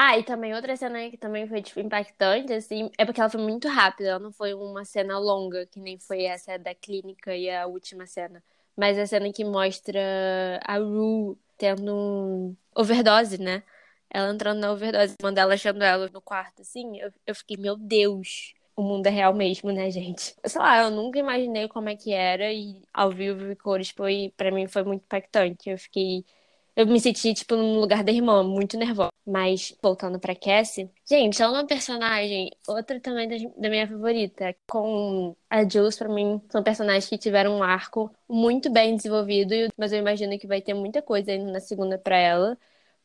Ah, 0.00 0.16
e 0.16 0.22
também 0.22 0.54
outra 0.54 0.76
cena 0.76 1.10
que 1.10 1.16
também 1.16 1.48
foi, 1.48 1.60
tipo, 1.60 1.80
impactante, 1.80 2.52
assim, 2.52 2.88
é 2.96 3.04
porque 3.04 3.20
ela 3.20 3.28
foi 3.28 3.40
muito 3.40 3.66
rápida. 3.66 4.10
Ela 4.10 4.18
não 4.20 4.30
foi 4.32 4.54
uma 4.54 4.84
cena 4.84 5.18
longa, 5.18 5.66
que 5.66 5.80
nem 5.80 5.98
foi 5.98 6.22
essa 6.24 6.56
da 6.56 6.72
clínica 6.72 7.34
e 7.34 7.50
a 7.50 7.66
última 7.66 8.06
cena. 8.06 8.42
Mas 8.76 8.96
a 8.96 9.06
cena 9.06 9.32
que 9.32 9.44
mostra 9.44 10.00
a 10.64 10.76
Rue 10.78 11.36
tendo 11.56 11.92
um 11.96 12.56
overdose, 12.76 13.38
né? 13.38 13.64
Ela 14.08 14.32
entrando 14.32 14.60
na 14.60 14.70
overdose, 14.72 15.16
Mandela 15.20 15.54
achando 15.54 15.82
ela 15.82 16.08
no 16.08 16.20
quarto, 16.22 16.62
assim, 16.62 16.98
eu, 17.00 17.12
eu 17.26 17.34
fiquei, 17.34 17.56
meu 17.56 17.76
Deus, 17.76 18.54
o 18.76 18.82
mundo 18.82 19.06
é 19.08 19.10
real 19.10 19.34
mesmo, 19.34 19.72
né, 19.72 19.90
gente? 19.90 20.34
Sei 20.46 20.60
lá, 20.60 20.78
eu 20.84 20.90
nunca 20.92 21.18
imaginei 21.18 21.66
como 21.68 21.88
é 21.88 21.96
que 21.96 22.12
era 22.12 22.52
e 22.52 22.80
ao 22.94 23.10
vivo 23.10 23.50
e 23.50 23.56
cores 23.56 23.90
foi, 23.90 24.32
pra 24.36 24.52
mim 24.52 24.68
foi 24.68 24.84
muito 24.84 25.02
impactante. 25.02 25.68
Eu 25.68 25.76
fiquei 25.78 26.24
eu 26.78 26.86
me 26.86 27.00
senti, 27.00 27.34
tipo, 27.34 27.56
no 27.56 27.80
lugar 27.80 28.04
da 28.04 28.12
irmã, 28.12 28.44
muito 28.44 28.78
nervosa. 28.78 29.10
Mas, 29.26 29.76
voltando 29.82 30.20
pra 30.20 30.32
Cassie, 30.36 30.88
gente, 31.10 31.42
ela 31.42 31.58
é 31.58 31.60
uma 31.60 31.66
personagem, 31.66 32.50
outra 32.68 33.00
também 33.00 33.28
da, 33.58 33.68
minha 33.68 33.88
favorita. 33.88 34.54
Com 34.70 35.34
a 35.50 35.68
Jules, 35.68 35.98
pra 35.98 36.08
mim, 36.08 36.40
são 36.48 36.62
personagens 36.62 37.08
que 37.08 37.18
tiveram 37.18 37.58
um 37.58 37.64
arco 37.64 38.14
muito 38.28 38.70
bem 38.70 38.94
desenvolvido, 38.94 39.54
mas 39.76 39.92
eu 39.92 39.98
imagino 39.98 40.38
que 40.38 40.46
vai 40.46 40.62
ter 40.62 40.72
muita 40.72 41.02
coisa 41.02 41.32
ainda 41.32 41.50
na 41.50 41.58
segunda 41.58 41.98
pra 41.98 42.16
ela, 42.16 42.56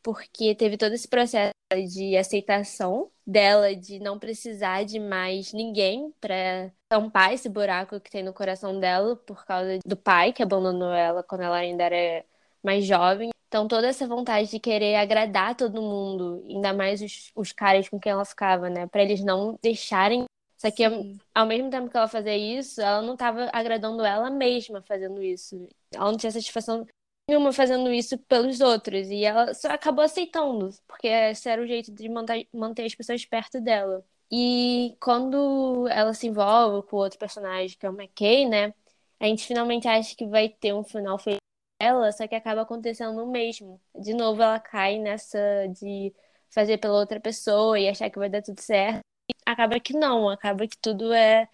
porque 0.04 0.54
teve 0.54 0.78
todo 0.78 0.94
esse 0.94 1.08
processo 1.08 1.52
de 1.90 2.16
aceitação 2.16 3.10
dela, 3.26 3.76
de 3.76 3.98
não 4.00 4.20
precisar 4.20 4.84
de 4.86 5.00
mais 5.00 5.52
ninguém 5.52 6.14
pra 6.22 6.72
tampar 6.88 7.34
esse 7.34 7.50
buraco 7.50 8.00
que 8.00 8.12
tem 8.12 8.22
no 8.22 8.34
coração 8.34 8.80
dela, 8.80 9.16
por 9.16 9.44
causa 9.46 9.80
do 9.84 9.98
pai 9.98 10.32
que 10.32 10.44
abandonou 10.44 10.94
ela 10.94 11.24
quando 11.24 11.42
ela 11.42 11.58
ainda 11.58 11.84
era 11.86 12.24
mais 12.64 12.86
jovem. 12.86 13.30
Então, 13.48 13.68
toda 13.68 13.88
essa 13.88 14.08
vontade 14.08 14.50
de 14.50 14.60
querer 14.60 14.96
agradar 14.96 15.56
todo 15.56 15.82
mundo, 15.82 16.44
ainda 16.50 16.74
mais 16.74 17.02
os, 17.02 17.32
os 17.36 17.52
caras 17.52 17.88
com 17.88 18.00
quem 18.00 18.12
ela 18.12 18.26
ficava, 18.26 18.70
né? 18.70 18.88
Pra 18.88 19.04
eles 19.04 19.24
não 19.24 19.60
deixarem. 19.62 20.26
Só 20.58 20.72
que, 20.72 20.84
ao, 20.84 20.92
Sim. 20.92 21.20
ao 21.36 21.46
mesmo 21.46 21.70
tempo 21.70 21.90
que 21.90 21.96
ela 21.96 22.08
fazia 22.08 22.36
isso, 22.36 22.82
ela 22.82 23.02
não 23.02 23.16
tava 23.16 23.50
agradando 23.54 24.04
ela 24.04 24.32
mesma 24.32 24.82
fazendo 24.82 25.22
isso. 25.22 25.68
Ela 25.94 26.12
não 26.12 26.18
tinha 26.18 26.32
satisfação 26.32 26.88
nenhuma 27.30 27.54
fazendo 27.54 27.92
isso 27.92 28.18
pelos 28.18 28.60
outros. 28.60 29.10
E 29.10 29.24
ela 29.24 29.54
só 29.54 29.68
acabou 29.68 30.04
aceitando, 30.04 30.70
porque 30.88 31.08
esse 31.08 31.48
era 31.48 31.62
o 31.62 31.68
jeito 31.68 31.92
de 31.92 32.10
manter, 32.10 32.48
manter 32.52 32.86
as 32.86 32.96
pessoas 32.96 33.24
perto 33.26 33.62
dela. 33.62 34.04
E 34.32 34.98
quando 35.00 35.88
ela 35.90 36.14
se 36.14 36.26
envolve 36.26 36.88
com 36.88 36.98
outro 36.98 37.20
personagem, 37.20 37.78
que 37.78 37.86
é 37.86 37.90
o 37.90 37.94
McKay, 37.94 38.48
né? 38.48 38.74
A 39.20 39.28
gente 39.28 39.46
finalmente 39.46 39.88
acha 39.88 40.16
que 40.16 40.26
vai 40.26 40.50
ter 40.50 40.74
um 40.74 40.84
final 40.84 41.20
feliz 41.20 41.43
ela, 41.84 42.12
só 42.12 42.28
que 42.28 42.36
acaba 42.36 42.62
acontecendo 42.62 43.24
o 43.24 43.32
mesmo. 43.32 43.80
De 43.96 44.14
novo, 44.14 44.42
ela 44.42 44.60
cai 44.60 45.00
nessa 45.00 45.40
de 45.70 46.14
fazer 46.50 46.78
pela 46.78 47.00
outra 47.00 47.20
pessoa 47.20 47.80
e 47.80 47.90
achar 47.90 48.10
que 48.10 48.20
vai 48.20 48.30
dar 48.30 48.42
tudo 48.42 48.62
certo. 48.62 49.02
E 49.30 49.34
acaba 49.46 49.80
que 49.80 49.94
não, 49.94 50.30
acaba 50.30 50.68
que 50.68 50.78
tudo 50.78 51.14
é 51.14 51.48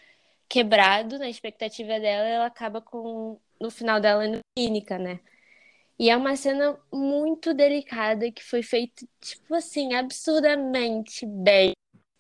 quebrado 0.50 1.20
na 1.20 1.30
expectativa 1.30 2.00
dela 2.00 2.28
e 2.28 2.32
ela 2.32 2.46
acaba 2.48 2.82
com, 2.82 3.40
no 3.62 3.72
final 3.72 4.00
dela, 4.00 4.26
indo 4.26 4.40
clínica, 4.58 4.98
né? 4.98 5.20
E 6.00 6.10
é 6.10 6.18
uma 6.18 6.36
cena 6.36 6.80
muito 6.92 7.54
delicada 7.54 8.32
que 8.32 8.44
foi 8.44 8.64
feita, 8.64 9.06
tipo 9.22 9.54
assim, 9.54 9.94
absurdamente 9.94 11.26
bem. 11.26 11.74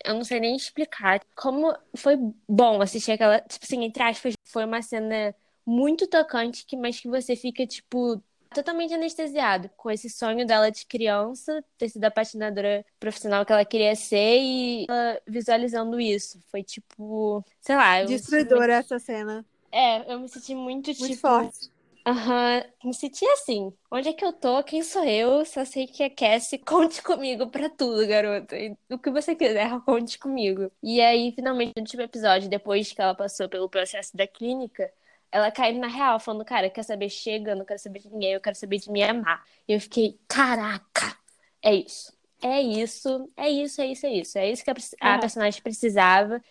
Eu 0.03 0.15
não 0.15 0.23
sei 0.23 0.39
nem 0.39 0.55
explicar 0.55 1.21
como 1.35 1.73
foi 1.95 2.17
bom 2.47 2.81
assistir 2.81 3.13
aquela, 3.13 3.39
tipo 3.41 3.65
assim, 3.65 3.83
entre 3.85 4.03
aspas, 4.03 4.33
foi 4.45 4.65
uma 4.65 4.81
cena 4.81 5.35
muito 5.69 6.07
tocante, 6.07 6.65
que, 6.65 6.75
mas 6.75 6.99
que 6.99 7.07
você 7.07 7.35
fica, 7.35 7.65
tipo, 7.67 8.21
totalmente 8.53 8.93
anestesiado 8.93 9.69
com 9.77 9.91
esse 9.91 10.09
sonho 10.09 10.45
dela 10.45 10.71
de 10.71 10.85
criança, 10.85 11.63
ter 11.77 11.89
sido 11.89 12.03
a 12.05 12.11
patinadora 12.11 12.83
profissional 12.99 13.45
que 13.45 13.53
ela 13.53 13.63
queria 13.65 13.95
ser 13.95 14.39
e 14.41 14.85
ela 14.89 15.21
visualizando 15.27 15.99
isso. 15.99 16.39
Foi 16.49 16.63
tipo, 16.63 17.45
sei 17.61 17.75
lá. 17.75 18.03
Destruidora 18.03 18.73
essa 18.73 18.97
cena. 18.99 19.33
muito- 19.35 19.45
É, 19.71 20.11
eu 20.11 20.19
me 20.19 20.27
senti 20.27 20.55
muito, 20.55 20.87
Muito 20.87 21.07
tipo. 21.07 21.21
forte. 21.21 21.69
Aham, 22.07 22.63
me 22.83 22.93
senti 22.93 23.23
assim. 23.27 23.71
Onde 23.91 24.09
é 24.09 24.13
que 24.13 24.25
eu 24.25 24.33
tô? 24.33 24.63
Quem 24.63 24.81
sou 24.81 25.03
eu? 25.03 25.45
Só 25.45 25.63
sei 25.63 25.85
que 25.85 26.01
a 26.01 26.09
Cassie 26.09 26.57
conte 26.65 27.03
comigo 27.03 27.47
pra 27.47 27.69
tudo, 27.69 28.07
garota. 28.07 28.55
O 28.89 28.97
que 28.97 29.11
você 29.11 29.35
quiser, 29.35 29.69
conte 29.85 30.17
comigo. 30.17 30.71
E 30.81 30.99
aí, 31.01 31.31
finalmente, 31.33 31.73
no 31.75 31.83
último 31.83 32.01
episódio, 32.01 32.49
depois 32.49 32.91
que 32.91 32.99
ela 33.01 33.13
passou 33.13 33.47
pelo 33.47 33.69
processo 33.69 34.15
da 34.17 34.25
clínica, 34.25 34.91
ela 35.31 35.51
caiu 35.51 35.79
na 35.79 35.87
real, 35.87 36.19
falando, 36.19 36.45
cara, 36.45 36.69
quer 36.69 36.83
saber? 36.83 37.09
Chega, 37.09 37.51
eu 37.51 37.55
não 37.57 37.65
quero 37.65 37.79
saber 37.79 37.99
de 37.99 38.09
ninguém, 38.09 38.33
eu 38.33 38.41
quero 38.41 38.55
saber 38.55 38.79
de 38.79 38.91
me 38.91 39.03
amar. 39.03 39.45
E 39.67 39.73
eu 39.73 39.79
fiquei, 39.81 40.19
caraca, 40.27 41.17
é 41.61 41.73
isso. 41.75 42.17
É 42.41 42.61
isso, 42.61 43.29
é 43.35 43.49
isso, 43.49 43.81
é 43.81 43.87
isso, 43.87 44.05
é 44.05 44.13
isso. 44.13 44.37
É 44.37 44.51
isso 44.51 44.63
que 44.63 44.71
a, 44.71 44.75
a 45.15 45.19
Aham. 45.19 45.19
personagem 45.19 45.61
precisava. 45.61 46.41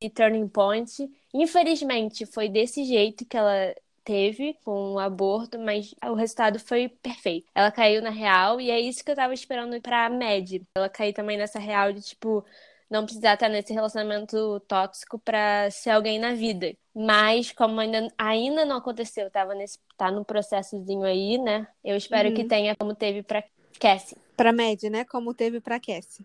E 0.00 0.10
Turning 0.10 0.48
Point. 0.48 1.08
Infelizmente, 1.34 2.26
foi 2.26 2.48
desse 2.48 2.84
jeito 2.84 3.24
que 3.26 3.36
ela 3.36 3.74
teve 4.04 4.54
com 4.64 4.94
o 4.94 4.98
aborto, 4.98 5.58
mas 5.58 5.94
o 6.04 6.14
resultado 6.14 6.60
foi 6.60 6.88
perfeito. 6.88 7.50
Ela 7.54 7.72
caiu 7.72 8.02
na 8.02 8.10
real 8.10 8.60
e 8.60 8.70
é 8.70 8.80
isso 8.80 9.04
que 9.04 9.10
eu 9.10 9.16
tava 9.16 9.34
esperando 9.34 9.80
pra 9.82 10.10
Mad. 10.10 10.62
Ela 10.76 10.88
caiu 10.88 11.14
também 11.14 11.38
nessa 11.38 11.58
real 11.58 11.92
de, 11.92 12.02
tipo, 12.02 12.44
não 12.90 13.04
precisar 13.04 13.34
estar 13.34 13.48
nesse 13.48 13.72
relacionamento 13.72 14.60
tóxico 14.60 15.18
pra 15.18 15.70
ser 15.70 15.90
alguém 15.90 16.18
na 16.18 16.34
vida. 16.34 16.74
Mas 16.94 17.52
como 17.52 17.80
ainda, 17.80 18.08
ainda 18.16 18.64
não 18.64 18.76
aconteceu, 18.76 19.30
tava 19.30 19.54
nesse 19.54 19.78
tá 19.96 20.10
no 20.10 20.24
processozinho 20.24 21.02
aí, 21.04 21.38
né? 21.38 21.66
Eu 21.84 21.96
espero 21.96 22.32
que 22.32 22.42
Uhum. 22.42 22.48
tenha 22.48 22.76
como 22.76 22.94
teve 22.94 23.22
pra 23.22 23.42
Cassie. 23.80 24.16
Pra 24.36 24.52
Mad, 24.52 24.82
né? 24.84 25.04
Como 25.04 25.34
teve 25.34 25.60
pra 25.60 25.80
Cassie. 25.80 26.24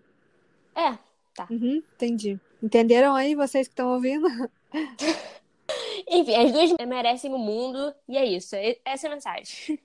É, 0.75 0.97
Uhum, 1.49 1.81
entendi. 1.95 2.39
Entenderam 2.61 3.15
aí, 3.15 3.33
vocês 3.35 3.67
que 3.67 3.71
estão 3.71 3.93
ouvindo? 3.93 4.27
enfim, 6.07 6.35
as 6.35 6.51
duas 6.51 6.73
merecem 6.87 7.33
o 7.33 7.37
mundo 7.39 7.93
e 8.07 8.17
é 8.17 8.25
isso. 8.25 8.55
Essa 8.85 9.07
é 9.07 9.09
a 9.09 9.13
mensagem. 9.13 9.79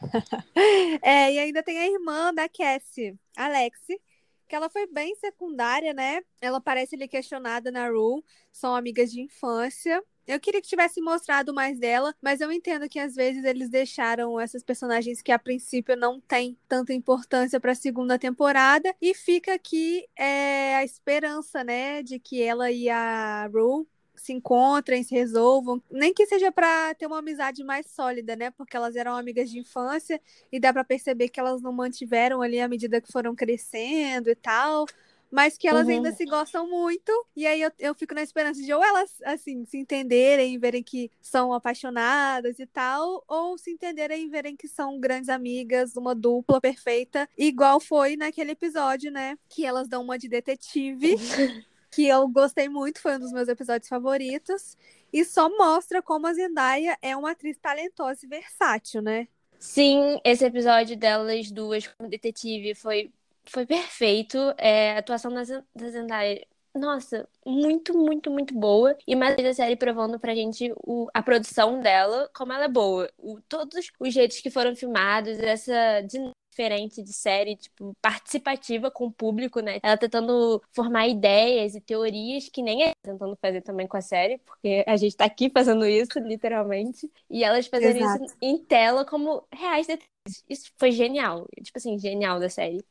É, 1.02 1.32
e 1.32 1.38
ainda 1.40 1.60
tem 1.62 1.76
a 1.78 1.86
irmã 1.88 2.32
da 2.32 2.48
Cassie, 2.48 3.16
Alexi, 3.36 4.00
que 4.48 4.56
ela 4.56 4.70
foi 4.70 4.86
bem 4.86 5.14
secundária, 5.16 5.92
né? 5.92 6.22
Ela 6.40 6.60
parece 6.60 6.96
ali 6.96 7.06
questionada 7.06 7.70
na 7.70 7.88
Rue, 7.88 8.24
são 8.52 8.74
amigas 8.74 9.12
de 9.12 9.20
infância. 9.20 10.02
Eu 10.26 10.38
queria 10.40 10.60
que 10.60 10.68
tivesse 10.68 11.00
mostrado 11.00 11.54
mais 11.54 11.78
dela, 11.78 12.14
mas 12.20 12.40
eu 12.40 12.52
entendo 12.52 12.88
que 12.88 12.98
às 12.98 13.14
vezes 13.14 13.44
eles 13.44 13.70
deixaram 13.70 14.38
essas 14.38 14.62
personagens 14.62 15.22
que 15.22 15.32
a 15.32 15.38
princípio 15.38 15.96
não 15.96 16.20
têm 16.20 16.58
tanta 16.68 16.92
importância 16.92 17.58
para 17.58 17.72
a 17.72 17.74
segunda 17.74 18.18
temporada 18.18 18.94
e 19.00 19.14
fica 19.14 19.54
aqui 19.54 20.06
é, 20.16 20.76
a 20.76 20.84
esperança, 20.84 21.64
né, 21.64 22.02
de 22.02 22.18
que 22.18 22.42
ela 22.42 22.70
e 22.70 22.90
a 22.90 23.46
Rue 23.46 23.86
se 24.28 24.32
encontrem, 24.32 25.02
se 25.02 25.14
resolvam, 25.14 25.82
nem 25.90 26.12
que 26.12 26.26
seja 26.26 26.52
para 26.52 26.94
ter 26.94 27.06
uma 27.06 27.18
amizade 27.18 27.64
mais 27.64 27.86
sólida, 27.90 28.36
né? 28.36 28.50
Porque 28.50 28.76
elas 28.76 28.94
eram 28.94 29.16
amigas 29.16 29.50
de 29.50 29.58
infância 29.58 30.20
e 30.52 30.60
dá 30.60 30.72
pra 30.72 30.84
perceber 30.84 31.28
que 31.28 31.40
elas 31.40 31.62
não 31.62 31.72
mantiveram 31.72 32.42
ali 32.42 32.60
à 32.60 32.68
medida 32.68 33.00
que 33.00 33.10
foram 33.10 33.34
crescendo 33.34 34.28
e 34.30 34.34
tal, 34.34 34.84
mas 35.30 35.56
que 35.58 35.66
elas 35.68 35.86
Uhum. 35.86 35.94
ainda 35.94 36.12
se 36.12 36.24
gostam 36.26 36.68
muito. 36.68 37.10
E 37.36 37.46
aí 37.46 37.60
eu, 37.62 37.70
eu 37.78 37.94
fico 37.94 38.14
na 38.14 38.22
esperança 38.22 38.62
de 38.62 38.72
ou 38.72 38.82
elas 38.84 39.14
assim 39.24 39.64
se 39.64 39.78
entenderem, 39.78 40.58
verem 40.58 40.82
que 40.82 41.10
são 41.22 41.52
apaixonadas 41.52 42.58
e 42.58 42.66
tal, 42.66 43.24
ou 43.28 43.56
se 43.58 43.70
entenderem 43.70 44.24
e 44.26 44.28
verem 44.28 44.56
que 44.56 44.68
são 44.68 44.98
grandes 45.00 45.28
amigas, 45.28 45.96
uma 45.96 46.14
dupla 46.14 46.60
perfeita, 46.60 47.28
igual 47.36 47.80
foi 47.80 48.16
naquele 48.16 48.52
episódio, 48.52 49.10
né? 49.10 49.36
Que 49.48 49.64
elas 49.64 49.88
dão 49.88 50.02
uma 50.02 50.18
de 50.18 50.28
detetive 50.28 51.14
que 51.90 52.06
eu 52.06 52.28
gostei 52.28 52.68
muito, 52.68 53.00
foi 53.00 53.16
um 53.16 53.20
dos 53.20 53.32
meus 53.32 53.48
episódios 53.48 53.88
favoritos. 53.88 54.76
E 55.12 55.24
só 55.24 55.48
mostra 55.56 56.02
como 56.02 56.26
a 56.26 56.34
Zendaya 56.34 56.98
é 57.02 57.16
uma 57.16 57.30
atriz 57.32 57.56
talentosa 57.58 58.20
e 58.24 58.28
versátil, 58.28 59.02
né? 59.02 59.28
Sim, 59.58 60.20
esse 60.24 60.44
episódio 60.44 60.96
delas 60.96 61.50
duas 61.50 61.86
como 61.86 62.08
detetive 62.08 62.74
foi, 62.74 63.12
foi 63.46 63.66
perfeito. 63.66 64.38
É, 64.56 64.92
a 64.92 64.98
atuação 64.98 65.32
da, 65.32 65.42
Zen- 65.44 65.64
da 65.74 65.90
Zendaya, 65.90 66.46
nossa, 66.74 67.28
muito, 67.44 67.92
muito, 67.96 68.30
muito 68.30 68.54
boa. 68.54 68.96
E 69.06 69.16
mais 69.16 69.36
a 69.44 69.52
série 69.54 69.76
provando 69.76 70.18
pra 70.20 70.34
gente 70.34 70.72
o, 70.84 71.08
a 71.12 71.22
produção 71.22 71.80
dela, 71.80 72.30
como 72.34 72.52
ela 72.52 72.64
é 72.64 72.68
boa. 72.68 73.10
O, 73.18 73.40
todos 73.48 73.90
os 73.98 74.14
jeitos 74.14 74.40
que 74.40 74.50
foram 74.50 74.76
filmados, 74.76 75.38
essa 75.40 76.00
dinâmica 76.02 76.36
diferente 76.58 77.02
de 77.02 77.12
série, 77.12 77.56
tipo, 77.56 77.96
participativa 78.02 78.90
com 78.90 79.06
o 79.06 79.12
público, 79.12 79.60
né? 79.60 79.78
Ela 79.80 79.96
tentando 79.96 80.60
formar 80.72 81.06
ideias 81.06 81.76
e 81.76 81.80
teorias 81.80 82.48
que 82.48 82.62
nem 82.62 82.82
é 82.82 82.92
tentando 83.00 83.38
fazer 83.40 83.62
também 83.62 83.86
com 83.86 83.96
a 83.96 84.00
série, 84.00 84.38
porque 84.38 84.84
a 84.86 84.96
gente 84.96 85.16
tá 85.16 85.24
aqui 85.24 85.48
fazendo 85.48 85.86
isso, 85.86 86.18
literalmente. 86.18 87.08
E 87.30 87.44
elas 87.44 87.68
fazendo 87.68 87.96
Exato. 87.96 88.24
isso 88.24 88.36
em 88.42 88.58
tela 88.58 89.04
como 89.04 89.46
reais 89.52 89.86
detalhes. 89.86 90.08
Isso 90.48 90.72
foi 90.76 90.90
genial. 90.90 91.46
Tipo 91.62 91.78
assim, 91.78 91.96
genial 91.96 92.40
da 92.40 92.48
série. 92.48 92.84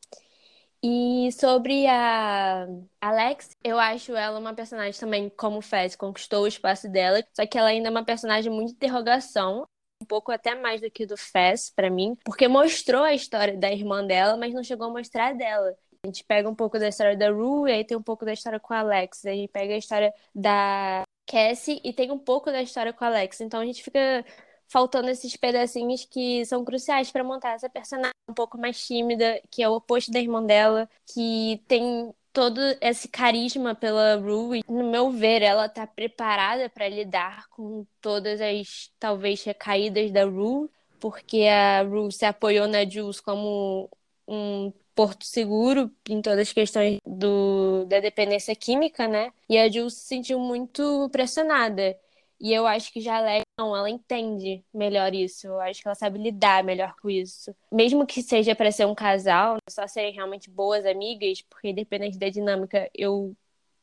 E 0.81 1.29
sobre 1.33 1.87
a 1.87 2.67
Alex, 3.01 3.49
eu 3.63 3.79
acho 3.79 4.15
ela 4.15 4.39
uma 4.39 4.53
personagem 4.53 4.97
também, 4.97 5.29
como 5.29 5.59
Fez, 5.59 5.95
conquistou 5.95 6.43
o 6.43 6.47
espaço 6.47 6.87
dela, 6.87 7.21
só 7.35 7.45
que 7.47 7.57
ela 7.57 7.69
ainda 7.69 7.89
é 7.89 7.91
uma 7.91 8.05
personagem 8.05 8.51
muito 8.51 8.69
de 8.69 8.75
interrogação, 8.75 9.67
um 10.01 10.05
pouco 10.05 10.31
até 10.31 10.55
mais 10.55 10.81
do 10.81 10.89
que 10.89 11.05
do 11.05 11.17
Fez, 11.17 11.69
pra 11.69 11.89
mim, 11.89 12.17
porque 12.23 12.47
mostrou 12.47 13.03
a 13.03 13.13
história 13.13 13.57
da 13.57 13.71
irmã 13.71 14.05
dela, 14.05 14.37
mas 14.37 14.53
não 14.53 14.63
chegou 14.63 14.87
a 14.87 14.91
mostrar 14.91 15.29
a 15.29 15.33
dela. 15.33 15.75
A 16.03 16.07
gente 16.07 16.23
pega 16.23 16.49
um 16.49 16.55
pouco 16.55 16.77
da 16.79 16.87
história 16.87 17.17
da 17.17 17.29
Rue, 17.29 17.71
aí 17.71 17.83
tem 17.83 17.97
um 17.97 18.03
pouco 18.03 18.23
da 18.23 18.33
história 18.33 18.59
com 18.59 18.73
a 18.73 18.79
Alex, 18.79 19.25
aí 19.25 19.33
a 19.33 19.35
gente 19.35 19.51
pega 19.51 19.73
a 19.73 19.77
história 19.77 20.13
da 20.33 21.03
Cassie 21.25 21.81
e 21.83 21.91
tem 21.91 22.11
um 22.11 22.19
pouco 22.19 22.51
da 22.51 22.61
história 22.61 22.93
com 22.93 23.03
a 23.03 23.07
Alex. 23.07 23.41
Então 23.41 23.59
a 23.59 23.65
gente 23.65 23.83
fica 23.83 24.23
faltando 24.67 25.09
esses 25.09 25.35
pedacinhos 25.35 26.05
que 26.05 26.45
são 26.45 26.63
cruciais 26.63 27.11
para 27.11 27.23
montar 27.23 27.53
essa 27.55 27.69
personagem 27.69 28.13
um 28.29 28.33
pouco 28.33 28.57
mais 28.57 28.85
tímida, 28.85 29.41
que 29.49 29.63
é 29.63 29.69
o 29.69 29.73
oposto 29.73 30.11
da 30.11 30.19
irmã 30.19 30.43
dela, 30.43 30.89
que 31.05 31.61
tem 31.67 32.13
todo 32.37 32.61
esse 32.79 33.07
carisma 33.07 33.73
pela 33.73 34.15
Rue. 34.15 34.61
No 34.69 34.91
meu 34.91 35.09
ver, 35.09 35.41
ela 35.41 35.67
tá 35.67 35.87
preparada 35.87 36.69
para 36.69 36.87
lidar 36.87 37.47
com 37.49 37.83
todas 37.99 38.39
as 38.39 38.91
talvez 38.99 39.43
recaídas 39.43 40.11
da 40.11 40.23
Rue, 40.23 40.69
porque 40.99 41.47
a 41.47 41.81
Rue 41.81 42.11
se 42.11 42.25
apoiou 42.25 42.67
na 42.67 42.87
Jules 42.87 43.19
como 43.19 43.89
um 44.27 44.71
porto 44.93 45.25
seguro 45.25 45.89
em 46.07 46.21
todas 46.21 46.41
as 46.41 46.53
questões 46.53 46.99
do, 47.03 47.85
da 47.85 47.99
dependência 47.99 48.55
química, 48.55 49.07
né? 49.07 49.31
E 49.49 49.57
a 49.57 49.67
Jules 49.67 49.95
se 49.95 50.05
sentiu 50.05 50.39
muito 50.39 51.09
pressionada. 51.11 51.97
E 52.39 52.53
eu 52.53 52.67
acho 52.67 52.93
que 52.93 53.01
já 53.01 53.17
Alex, 53.17 53.46
ela 53.59 53.89
entende 53.89 54.63
melhor 54.73 55.13
isso. 55.15 55.47
Eu 55.47 55.59
acho 55.59 55.81
que 55.81 55.87
ela 55.87 55.95
sabe 55.95 56.19
lidar 56.19 56.63
melhor 56.63 56.95
com 57.01 57.09
isso. 57.09 57.55
Mesmo 57.71 58.05
que 58.05 58.21
seja 58.21 58.55
para 58.55 58.71
ser 58.71 58.85
um 58.85 58.93
casal, 58.93 59.57
só 59.67 59.87
serem 59.87 60.13
realmente 60.13 60.49
boas 60.49 60.85
amigas, 60.85 61.41
porque 61.41 61.69
independente 61.69 62.19
da 62.19 62.29
dinâmica, 62.29 62.89
eu 62.93 63.35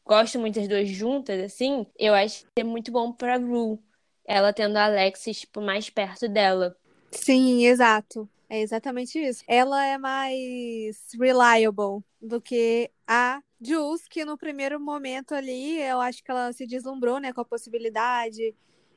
gosto 0.07 0.39
muito 0.39 0.61
das 0.61 0.69
duas 0.69 0.89
juntas, 0.89 1.41
assim, 1.41 1.87
eu 1.99 2.15
acho 2.15 2.45
que 2.55 2.61
é 2.61 2.65
muito 2.65 2.93
bom 2.93 3.13
pra 3.13 3.37
Rue. 3.37 3.79
Ela 4.27 4.53
tendo 4.53 4.77
a 4.77 4.85
Alexis, 4.85 5.41
tipo, 5.41 5.61
mais 5.61 5.91
perto 5.91 6.29
dela. 6.29 6.77
Sim, 7.11 7.67
exato. 7.67 8.29
É 8.49 8.61
exatamente 8.61 9.19
isso. 9.19 9.43
Ela 9.49 9.85
é 9.85 9.99
mais 9.99 10.97
reliable 11.19 12.05
do 12.21 12.41
que 12.41 12.91
a 13.07 13.43
Jules, 13.61 14.07
que 14.07 14.25
no 14.25 14.39
primeiro 14.39 14.79
momento 14.79 15.35
ali, 15.35 15.81
eu 15.81 16.01
acho 16.01 16.23
que 16.23 16.31
ela 16.31 16.53
se 16.53 16.67
deslumbrou, 16.67 17.19
né, 17.19 17.33
com 17.33 17.41
a 17.41 17.45
possibilidade 17.45 18.55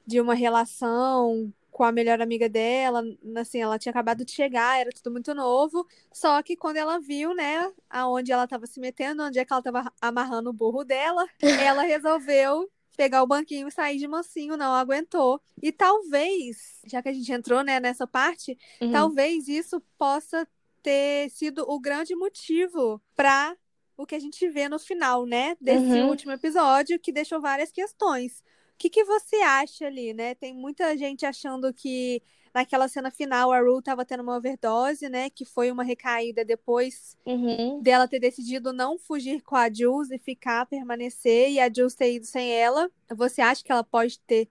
de 0.07 0.19
uma 0.21 0.33
relação 0.33 1.53
com 1.69 1.83
a 1.83 1.91
melhor 1.91 2.19
amiga 2.21 2.49
dela, 2.49 3.03
assim, 3.35 3.61
ela 3.61 3.77
tinha 3.77 3.91
acabado 3.91 4.25
de 4.25 4.31
chegar, 4.31 4.79
era 4.79 4.89
tudo 4.91 5.11
muito 5.11 5.35
novo, 5.35 5.85
só 6.11 6.41
que 6.41 6.55
quando 6.55 6.77
ela 6.77 6.97
viu, 6.99 7.35
né, 7.35 7.71
aonde 7.87 8.31
ela 8.31 8.45
estava 8.45 8.65
se 8.65 8.79
metendo, 8.79 9.21
onde 9.21 9.37
é 9.37 9.45
que 9.45 9.53
ela 9.53 9.59
estava 9.59 9.93
amarrando 10.01 10.49
o 10.49 10.53
burro 10.53 10.83
dela, 10.83 11.27
ela 11.71 11.83
resolveu 11.83 12.67
pegar 12.95 13.21
o 13.21 13.27
banquinho 13.27 13.67
e 13.67 13.71
sair 13.71 13.99
de 13.99 14.07
mansinho, 14.07 14.57
não 14.57 14.73
aguentou. 14.73 15.39
E 15.61 15.71
talvez, 15.71 16.79
já 16.87 16.99
que 17.03 17.09
a 17.09 17.13
gente 17.13 17.31
entrou, 17.31 17.61
né, 17.63 17.79
nessa 17.79 18.07
parte, 18.07 18.57
Uhum. 18.81 18.89
talvez 18.91 19.47
isso 19.47 19.79
possa 19.99 20.47
ter 20.81 21.29
sido 21.29 21.63
o 21.69 21.79
grande 21.79 22.15
motivo 22.15 22.99
para 23.15 23.55
o 23.95 24.05
que 24.05 24.15
a 24.15 24.19
gente 24.19 24.47
vê 24.49 24.67
no 24.67 24.79
final, 24.79 25.27
né, 25.27 25.55
desse 25.61 26.01
Uhum. 26.01 26.09
último 26.09 26.31
episódio, 26.31 26.99
que 26.99 27.11
deixou 27.11 27.39
várias 27.39 27.71
questões. 27.71 28.43
O 28.77 28.79
que, 28.79 28.89
que 28.91 29.03
você 29.03 29.37
acha 29.37 29.87
ali, 29.87 30.13
né? 30.13 30.35
Tem 30.35 30.53
muita 30.53 30.95
gente 30.95 31.25
achando 31.25 31.73
que 31.73 32.21
naquela 32.53 32.87
cena 32.87 33.09
final 33.09 33.51
a 33.51 33.59
Rue 33.59 33.79
estava 33.79 34.05
tendo 34.05 34.21
uma 34.21 34.37
overdose, 34.37 35.09
né? 35.09 35.29
Que 35.31 35.43
foi 35.45 35.71
uma 35.71 35.83
recaída 35.83 36.45
depois 36.45 37.17
Uhum. 37.25 37.81
dela 37.81 38.07
ter 38.07 38.19
decidido 38.19 38.73
não 38.73 38.99
fugir 38.99 39.41
com 39.41 39.55
a 39.55 39.71
Jules 39.73 40.11
e 40.11 40.19
ficar, 40.19 40.65
permanecer, 40.67 41.51
e 41.51 41.59
a 41.59 41.71
Jules 41.73 41.95
ter 41.95 42.13
ido 42.13 42.25
sem 42.25 42.51
ela. 42.51 42.89
Você 43.15 43.41
acha 43.41 43.63
que 43.63 43.71
ela 43.71 43.83
pode 43.83 44.19
ter 44.21 44.49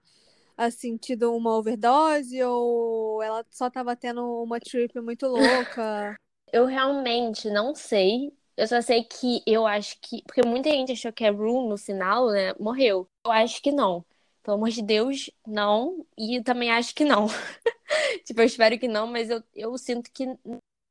assim, 0.57 0.97
tido 0.97 1.33
uma 1.35 1.55
overdose 1.57 2.41
ou 2.43 3.21
ela 3.23 3.45
só 3.51 3.67
estava 3.67 3.95
tendo 3.95 4.23
uma 4.43 4.59
trip 4.59 4.99
muito 5.01 5.27
louca? 5.27 6.15
Eu 6.51 6.65
realmente 6.65 7.49
não 7.49 7.75
sei. 7.75 8.31
Eu 8.55 8.67
só 8.67 8.81
sei 8.81 9.03
que 9.03 9.43
eu 9.45 9.67
acho 9.67 9.97
que. 10.01 10.23
Porque 10.23 10.41
muita 10.47 10.69
gente 10.71 10.91
achou 10.93 11.13
que 11.13 11.25
a 11.25 11.31
Rue 11.31 11.67
no 11.69 11.77
final, 11.77 12.31
né, 12.31 12.53
morreu. 12.59 13.07
Eu 13.25 13.31
acho 13.31 13.61
que 13.61 13.71
não. 13.71 14.03
Pelo 14.47 14.55
amor 14.55 14.69
de 14.69 14.81
Deus, 14.81 15.29
não. 15.45 16.05
E 16.17 16.41
também 16.41 16.71
acho 16.71 16.95
que 16.95 17.03
não. 17.03 17.27
tipo, 18.23 18.39
eu 18.39 18.45
espero 18.45 18.79
que 18.79 18.87
não, 18.87 19.05
mas 19.05 19.29
eu, 19.29 19.43
eu 19.53 19.77
sinto 19.77 20.09
que 20.09 20.25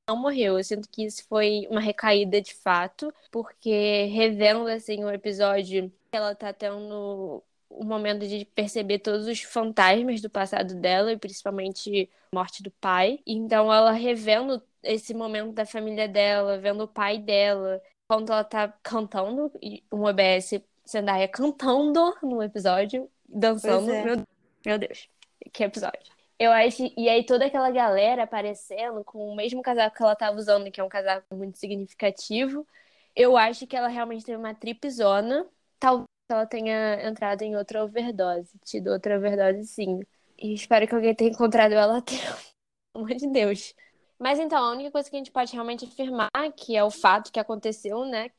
não 0.06 0.14
morreu. 0.14 0.58
Eu 0.58 0.64
sinto 0.64 0.86
que 0.90 1.06
isso 1.06 1.26
foi 1.26 1.66
uma 1.70 1.80
recaída 1.80 2.38
de 2.38 2.52
fato. 2.52 3.10
Porque 3.30 4.04
revendo, 4.12 4.68
assim, 4.68 5.02
o 5.02 5.10
episódio, 5.10 5.90
ela 6.12 6.34
tá 6.34 6.52
tendo 6.52 7.42
o 7.70 7.82
momento 7.82 8.28
de 8.28 8.44
perceber 8.44 8.98
todos 8.98 9.26
os 9.26 9.40
fantasmas 9.40 10.20
do 10.20 10.28
passado 10.28 10.74
dela, 10.74 11.12
e 11.12 11.18
principalmente 11.18 12.10
a 12.30 12.36
morte 12.36 12.62
do 12.62 12.70
pai. 12.72 13.20
Então, 13.26 13.72
ela 13.72 13.92
revendo 13.92 14.62
esse 14.82 15.14
momento 15.14 15.52
da 15.52 15.64
família 15.64 16.06
dela, 16.06 16.58
vendo 16.58 16.84
o 16.84 16.88
pai 16.88 17.16
dela, 17.18 17.80
quando 18.06 18.32
ela 18.32 18.44
tá 18.44 18.68
cantando, 18.82 19.50
um 19.90 20.04
OBS 20.04 20.60
Zendaya 20.86 21.26
cantando 21.26 22.14
no 22.22 22.42
episódio, 22.42 23.10
dançando. 23.28 23.90
É. 23.90 24.04
Meu, 24.04 24.22
meu 24.64 24.78
Deus, 24.78 25.08
que 25.52 25.64
episódio. 25.64 26.16
Eu 26.38 26.52
acho, 26.52 26.82
e 26.96 27.08
aí 27.08 27.24
toda 27.24 27.46
aquela 27.46 27.70
galera 27.70 28.24
aparecendo 28.24 29.02
com 29.04 29.30
o 29.30 29.34
mesmo 29.34 29.62
casaco 29.62 29.96
que 29.96 30.02
ela 30.02 30.14
tava 30.14 30.36
usando, 30.36 30.70
que 30.70 30.80
é 30.80 30.84
um 30.84 30.88
casaco 30.88 31.34
muito 31.34 31.58
significativo. 31.58 32.66
Eu 33.14 33.36
acho 33.36 33.66
que 33.66 33.74
ela 33.74 33.88
realmente 33.88 34.24
teve 34.24 34.36
uma 34.36 34.54
tripzona. 34.54 35.46
Talvez 35.78 36.06
ela 36.30 36.44
tenha 36.44 37.02
entrado 37.08 37.42
em 37.42 37.56
outra 37.56 37.82
overdose, 37.82 38.58
tido 38.64 38.90
outra 38.90 39.16
overdose 39.16 39.66
sim. 39.66 40.00
E 40.38 40.52
espero 40.52 40.86
que 40.86 40.94
alguém 40.94 41.14
tenha 41.14 41.30
encontrado 41.30 41.72
ela 41.72 41.98
até. 41.98 42.16
Pelo 42.92 43.06
amor 43.06 43.14
de 43.14 43.26
Deus. 43.28 43.74
Mas 44.18 44.38
então, 44.38 44.62
a 44.62 44.72
única 44.72 44.90
coisa 44.90 45.08
que 45.08 45.16
a 45.16 45.18
gente 45.18 45.30
pode 45.30 45.52
realmente 45.52 45.86
afirmar, 45.86 46.30
que 46.54 46.76
é 46.76 46.84
o 46.84 46.90
fato 46.90 47.32
que 47.32 47.40
aconteceu, 47.40 48.04
né? 48.04 48.30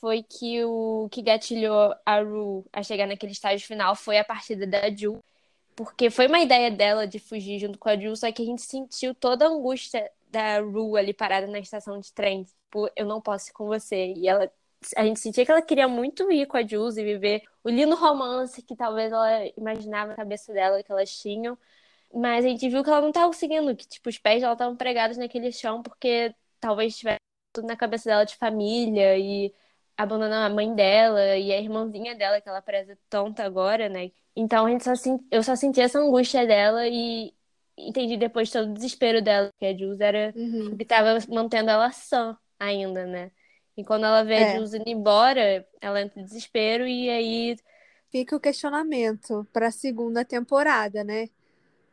Foi 0.00 0.22
que 0.22 0.62
o 0.64 1.08
que 1.10 1.22
gatilhou 1.22 1.94
a 2.04 2.20
Ru 2.20 2.64
a 2.72 2.82
chegar 2.82 3.06
naquele 3.06 3.32
estágio 3.32 3.66
final 3.66 3.96
foi 3.96 4.18
a 4.18 4.24
partida 4.24 4.66
da 4.66 4.90
Ju. 4.94 5.22
Porque 5.74 6.10
foi 6.10 6.26
uma 6.26 6.40
ideia 6.40 6.70
dela 6.70 7.06
de 7.06 7.18
fugir 7.18 7.58
junto 7.58 7.78
com 7.78 7.88
a 7.88 7.96
Ju, 7.98 8.16
só 8.16 8.30
que 8.32 8.42
a 8.42 8.46
gente 8.46 8.62
sentiu 8.62 9.14
toda 9.14 9.46
a 9.46 9.48
angústia 9.48 10.10
da 10.30 10.60
Ru 10.60 10.96
ali 10.96 11.12
parada 11.14 11.46
na 11.46 11.58
estação 11.58 12.00
de 12.00 12.12
trem. 12.12 12.44
Tipo, 12.44 12.90
eu 12.96 13.06
não 13.06 13.20
posso 13.20 13.50
ir 13.50 13.52
com 13.52 13.66
você. 13.66 14.12
E 14.16 14.28
ela 14.28 14.50
a 14.96 15.04
gente 15.04 15.20
sentia 15.20 15.44
que 15.44 15.50
ela 15.50 15.62
queria 15.62 15.88
muito 15.88 16.30
ir 16.30 16.46
com 16.46 16.56
a 16.56 16.66
Jules 16.66 16.96
e 16.96 17.04
viver 17.04 17.42
o 17.64 17.70
lindo 17.70 17.96
romance 17.96 18.62
que 18.62 18.76
talvez 18.76 19.10
ela 19.12 19.46
imaginava 19.56 20.10
na 20.10 20.16
cabeça 20.16 20.52
dela 20.52 20.82
que 20.82 20.92
elas 20.92 21.10
tinham. 21.18 21.58
Mas 22.14 22.44
a 22.44 22.48
gente 22.48 22.68
viu 22.68 22.84
que 22.84 22.90
ela 22.90 23.00
não 23.00 23.08
estava 23.08 23.26
conseguindo, 23.26 23.74
que 23.76 23.86
tipo, 23.86 24.08
os 24.08 24.18
pés 24.18 24.40
dela 24.40 24.52
estavam 24.52 24.76
pregados 24.76 25.16
naquele 25.16 25.50
chão 25.52 25.82
porque 25.82 26.34
talvez 26.60 26.96
tivesse 26.96 27.20
tudo 27.52 27.66
na 27.66 27.76
cabeça 27.76 28.08
dela 28.08 28.24
de 28.24 28.36
família 28.36 29.18
e 29.18 29.52
abandonando 29.96 30.46
a 30.46 30.50
mãe 30.54 30.74
dela 30.74 31.36
e 31.38 31.52
a 31.52 31.60
irmãzinha 31.60 32.14
dela 32.16 32.40
que 32.40 32.48
ela 32.48 32.62
preza 32.62 32.98
tanto 33.08 33.40
agora, 33.40 33.88
né? 33.88 34.10
Então 34.34 34.66
a 34.66 34.70
gente 34.70 34.84
só 34.84 34.94
sen- 34.94 35.18
eu 35.30 35.42
só 35.42 35.56
senti 35.56 35.80
essa 35.80 35.98
angústia 35.98 36.46
dela 36.46 36.86
e 36.86 37.34
entendi 37.76 38.16
depois 38.16 38.50
todo 38.50 38.70
o 38.70 38.74
desespero 38.74 39.22
dela, 39.22 39.50
que 39.58 39.66
a 39.66 39.76
Jules 39.76 40.00
era 40.00 40.34
Uhum. 40.34 40.76
que 40.76 40.82
estava 40.82 41.18
mantendo 41.28 41.70
ela 41.70 41.90
sã 41.92 42.36
ainda, 42.58 43.06
né? 43.06 43.30
E 43.76 43.84
quando 43.84 44.04
ela 44.06 44.22
vê 44.24 44.36
a 44.38 44.44
É. 44.44 44.46
Jules 44.46 44.74
indo 44.74 44.88
embora, 44.88 45.66
ela 45.80 46.00
entra 46.02 46.20
em 46.20 46.24
desespero 46.24 46.86
e 46.86 47.08
aí. 47.10 47.56
Fica 48.10 48.36
o 48.36 48.40
questionamento 48.40 49.46
para 49.52 49.66
a 49.68 49.70
segunda 49.70 50.24
temporada, 50.24 51.04
né? 51.04 51.28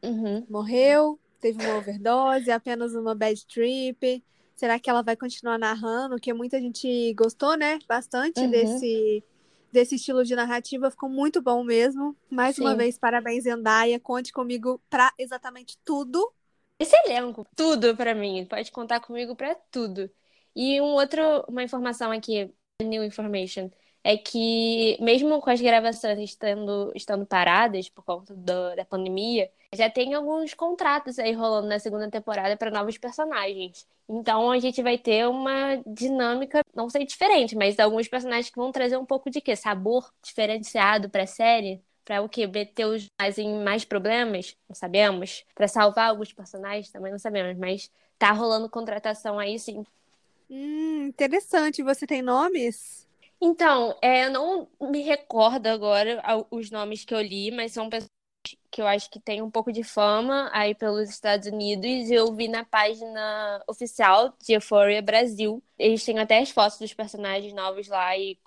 Uhum. 0.03 0.47
Morreu, 0.47 1.19
teve 1.39 1.59
uma 1.59 1.75
overdose, 1.77 2.51
apenas 2.51 2.93
uma 2.93 3.15
bad 3.15 3.45
trip. 3.47 4.23
Será 4.55 4.79
que 4.79 4.89
ela 4.89 5.01
vai 5.01 5.15
continuar 5.15 5.57
narrando? 5.57 6.19
Que 6.19 6.33
muita 6.33 6.59
gente 6.59 7.13
gostou, 7.15 7.57
né? 7.57 7.79
Bastante 7.87 8.41
Uhum. 8.41 8.51
desse, 8.51 9.23
desse 9.71 9.95
estilo 9.95 10.23
de 10.23 10.35
narrativa. 10.35 10.89
Ficou 10.91 11.09
muito 11.09 11.41
bom 11.41 11.63
mesmo. 11.63 12.15
Mais 12.29 12.57
uma 12.57 12.71
Sim. 12.71 12.77
vez, 12.77 12.97
parabéns, 12.97 13.43
Zendaya. 13.43 13.99
Conte 13.99 14.31
comigo 14.31 14.81
para 14.89 15.11
exatamente 15.17 15.77
tudo. 15.83 16.33
Esse 16.79 16.95
elenco, 17.05 17.45
tudo 17.55 17.95
pra 17.95 18.13
mim. 18.13 18.45
Pode 18.45 18.71
contar 18.71 18.99
comigo 18.99 19.35
pra 19.35 19.55
tudo. 19.71 20.09
E 20.55 20.79
um 20.81 20.85
outro, 20.93 21.21
uma 21.47 21.63
informação 21.63 22.11
aqui, 22.11 22.53
new 22.81 23.03
information. 23.03 23.69
É 24.03 24.17
que, 24.17 24.97
mesmo 24.99 25.39
com 25.41 25.49
as 25.49 25.61
gravações 25.61 26.19
estando, 26.19 26.91
estando 26.93 27.25
paradas 27.25 27.87
por 27.89 28.03
conta 28.03 28.33
do, 28.33 28.75
da 28.75 28.83
pandemia, 28.83 29.49
já 29.73 29.89
tem 29.89 30.13
alguns 30.13 30.53
contratos 30.53 31.17
aí 31.17 31.31
rolando 31.31 31.67
na 31.67 31.79
segunda 31.79 32.09
temporada 32.09 32.57
para 32.57 32.69
novos 32.69 32.97
personagens. 32.97 33.87
Então 34.07 34.51
a 34.51 34.59
gente 34.59 34.83
vai 34.83 34.97
ter 34.97 35.27
uma 35.27 35.81
dinâmica, 35.87 36.61
não 36.75 36.89
sei 36.89 37.05
diferente, 37.05 37.55
mas 37.55 37.79
alguns 37.79 38.07
personagens 38.07 38.49
que 38.49 38.57
vão 38.57 38.71
trazer 38.71 38.97
um 38.97 39.05
pouco 39.05 39.29
de 39.29 39.39
quê? 39.39 39.55
Sabor 39.55 40.11
diferenciado 40.21 41.09
para 41.09 41.23
a 41.23 41.27
série. 41.27 41.81
Para 42.03 42.21
o 42.21 42.27
quê? 42.27 42.45
Meter 42.45 42.85
os 42.85 43.07
mais 43.17 43.37
em 43.37 43.63
mais 43.63 43.85
problemas? 43.85 44.57
Não 44.67 44.75
sabemos. 44.75 45.45
Para 45.55 45.69
salvar 45.69 46.09
alguns 46.09 46.33
personagens 46.33 46.91
também 46.91 47.13
não 47.13 47.19
sabemos. 47.19 47.57
Mas 47.57 47.89
tá 48.19 48.31
rolando 48.31 48.69
contratação 48.69 49.39
aí 49.39 49.57
sim. 49.57 49.85
Hum, 50.49 51.05
interessante. 51.07 51.81
Você 51.81 52.05
tem 52.05 52.21
nomes? 52.21 53.07
Então, 53.45 53.93
é, 54.01 54.27
eu 54.27 54.31
não 54.31 54.69
me 54.89 55.01
recordo 55.01 55.67
agora 55.67 56.23
os 56.49 56.71
nomes 56.71 57.03
que 57.03 57.13
eu 57.13 57.21
li, 57.21 57.51
mas 57.51 57.73
são 57.73 57.89
pessoas 57.89 58.09
que 58.71 58.81
eu 58.81 58.87
acho 58.87 59.11
que 59.11 59.19
tem 59.19 59.41
um 59.41 59.51
pouco 59.51 59.69
de 59.69 59.83
fama 59.83 60.49
aí 60.53 60.73
pelos 60.73 61.09
Estados 61.09 61.49
Unidos. 61.49 62.09
Eu 62.09 62.33
vi 62.33 62.47
na 62.47 62.63
página 62.63 63.61
oficial 63.67 64.33
de 64.41 64.53
Euphoria 64.53 65.01
Brasil. 65.01 65.61
Eles 65.77 66.05
têm 66.05 66.19
até 66.19 66.39
as 66.39 66.51
fotos 66.51 66.79
dos 66.79 66.93
personagens 66.93 67.53
novos 67.53 67.89
lá. 67.89 68.17
E... 68.17 68.39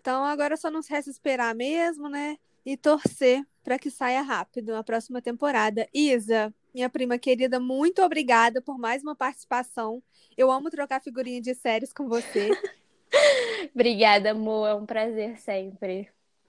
Então 0.00 0.24
agora 0.24 0.56
só 0.56 0.70
nos 0.70 0.86
resta 0.86 1.10
esperar 1.10 1.52
mesmo, 1.52 2.08
né? 2.08 2.38
E 2.64 2.76
torcer 2.76 3.44
para 3.64 3.80
que 3.80 3.90
saia 3.90 4.22
rápido 4.22 4.76
a 4.76 4.84
próxima 4.84 5.20
temporada. 5.20 5.88
Isa, 5.92 6.54
minha 6.72 6.88
prima 6.88 7.18
querida, 7.18 7.58
muito 7.58 8.00
obrigada 8.00 8.62
por 8.62 8.78
mais 8.78 9.02
uma 9.02 9.16
participação. 9.16 10.00
Eu 10.36 10.52
amo 10.52 10.70
trocar 10.70 11.02
figurinha 11.02 11.40
de 11.40 11.52
séries 11.52 11.92
com 11.92 12.08
você. 12.08 12.50
obrigada, 13.74 14.30
amor. 14.30 14.68
É 14.68 14.74
um 14.74 14.86
prazer 14.86 15.38
sempre. 15.38 16.08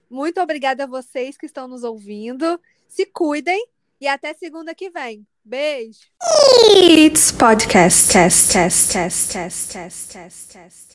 Muito 0.10 0.40
obrigada 0.42 0.86
a 0.86 0.88
vocês 0.88 1.38
que 1.38 1.46
estão 1.46 1.68
nos 1.68 1.84
ouvindo. 1.84 2.60
Se 2.88 3.06
cuidem 3.06 3.68
e 4.00 4.08
até 4.08 4.34
segunda 4.34 4.74
que 4.74 4.90
vem. 4.90 5.26
Beijo. 5.44 6.00
It's 6.98 7.32
podcast 7.32 8.12
test 8.12 8.52
test 8.52 8.92
test 8.92 9.32
test 9.32 9.72
test 9.72 10.12
test 10.12 10.54
test. 10.54 10.78